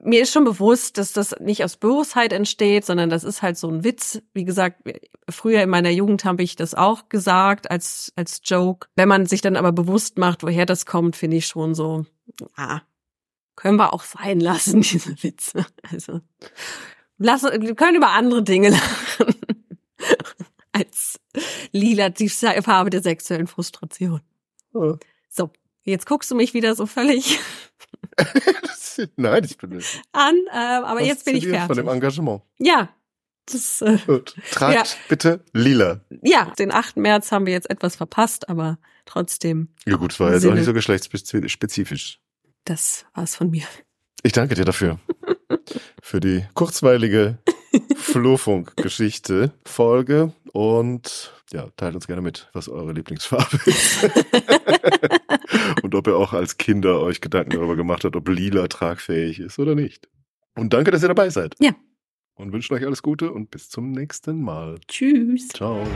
Mir 0.00 0.22
ist 0.22 0.32
schon 0.32 0.44
bewusst, 0.44 0.98
dass 0.98 1.12
das 1.12 1.34
nicht 1.38 1.64
aus 1.64 1.76
Bosheit 1.76 2.32
entsteht, 2.32 2.84
sondern 2.84 3.10
das 3.10 3.24
ist 3.24 3.42
halt 3.42 3.56
so 3.56 3.68
ein 3.68 3.84
Witz. 3.84 4.20
Wie 4.32 4.44
gesagt, 4.44 4.82
früher 5.28 5.62
in 5.62 5.68
meiner 5.70 5.90
Jugend 5.90 6.24
habe 6.24 6.42
ich 6.42 6.56
das 6.56 6.74
auch 6.74 7.08
gesagt 7.08 7.70
als, 7.70 8.12
als 8.16 8.40
Joke. 8.44 8.88
Wenn 8.96 9.08
man 9.08 9.26
sich 9.26 9.42
dann 9.42 9.56
aber 9.56 9.70
bewusst 9.70 10.18
macht, 10.18 10.42
woher 10.42 10.66
das 10.66 10.86
kommt, 10.86 11.14
finde 11.14 11.36
ich 11.36 11.46
schon 11.46 11.74
so, 11.74 12.04
ah, 12.56 12.80
können 13.56 13.76
wir 13.76 13.92
auch 13.92 14.04
sein 14.04 14.40
lassen, 14.40 14.80
diese 14.82 15.22
Witze. 15.22 15.66
Also, 15.90 16.20
lassen, 17.18 17.62
wir 17.62 17.74
können 17.74 17.96
über 17.96 18.10
andere 18.10 18.42
Dinge 18.42 18.70
lachen. 18.70 19.34
Als 20.72 21.20
lila 21.72 22.08
die 22.08 22.28
Farbe 22.28 22.90
der 22.90 23.02
sexuellen 23.02 23.46
Frustration. 23.46 24.22
Oh. 24.72 24.96
So, 25.28 25.50
jetzt 25.82 26.06
guckst 26.06 26.30
du 26.30 26.34
mich 26.34 26.54
wieder 26.54 26.74
so 26.74 26.86
völlig 26.86 27.38
Nein, 29.16 29.44
ich 29.44 29.56
bin 29.56 29.70
nicht. 29.70 30.02
An, 30.12 30.34
äh, 30.52 30.56
aber 30.56 31.02
jetzt 31.02 31.24
bin 31.24 31.36
ich 31.36 31.46
fertig. 31.46 31.66
Von 31.66 31.76
dem 31.76 31.88
Engagement. 31.88 32.42
Ja. 32.58 32.90
Das, 33.46 33.80
äh, 33.82 33.98
Gut. 34.06 34.36
Tragt 34.52 34.74
ja. 34.74 34.84
bitte 35.08 35.44
lila. 35.52 36.00
Ja, 36.22 36.52
den 36.58 36.70
8. 36.70 36.96
März 36.96 37.32
haben 37.32 37.46
wir 37.46 37.52
jetzt 37.52 37.68
etwas 37.68 37.96
verpasst, 37.96 38.48
aber 38.48 38.78
trotzdem. 39.04 39.74
Ja 39.84 39.96
gut, 39.96 40.12
es 40.12 40.20
war 40.20 40.32
jetzt 40.32 40.46
auch 40.46 40.54
nicht 40.54 40.64
so 40.64 40.72
geschlechtsspezifisch. 40.72 42.20
Das 42.64 43.04
war's 43.14 43.36
von 43.36 43.50
mir. 43.50 43.64
Ich 44.22 44.32
danke 44.32 44.54
dir 44.54 44.64
dafür. 44.64 44.98
Für 46.02 46.20
die 46.20 46.44
kurzweilige 46.54 47.38
Flurfunk-Geschichte, 47.96 49.52
Folge 49.64 50.32
und 50.52 51.32
ja, 51.52 51.68
teilt 51.76 51.94
uns 51.94 52.06
gerne 52.06 52.22
mit, 52.22 52.48
was 52.52 52.68
eure 52.68 52.92
Lieblingsfarbe 52.92 53.58
ist. 53.66 54.04
und 55.82 55.94
ob 55.94 56.06
ihr 56.06 56.16
auch 56.16 56.32
als 56.32 56.56
Kinder 56.56 57.00
euch 57.00 57.20
Gedanken 57.20 57.52
darüber 57.52 57.76
gemacht 57.76 58.04
habt, 58.04 58.16
ob 58.16 58.28
lila 58.28 58.68
tragfähig 58.68 59.40
ist 59.40 59.58
oder 59.58 59.74
nicht. 59.74 60.08
Und 60.54 60.72
danke, 60.72 60.90
dass 60.90 61.02
ihr 61.02 61.08
dabei 61.08 61.30
seid. 61.30 61.54
Ja. 61.60 61.74
Und 62.34 62.52
wünschen 62.52 62.74
euch 62.74 62.84
alles 62.84 63.02
Gute 63.02 63.30
und 63.32 63.50
bis 63.50 63.68
zum 63.68 63.92
nächsten 63.92 64.42
Mal. 64.42 64.78
Tschüss. 64.88 65.48
Ciao. 65.48 65.86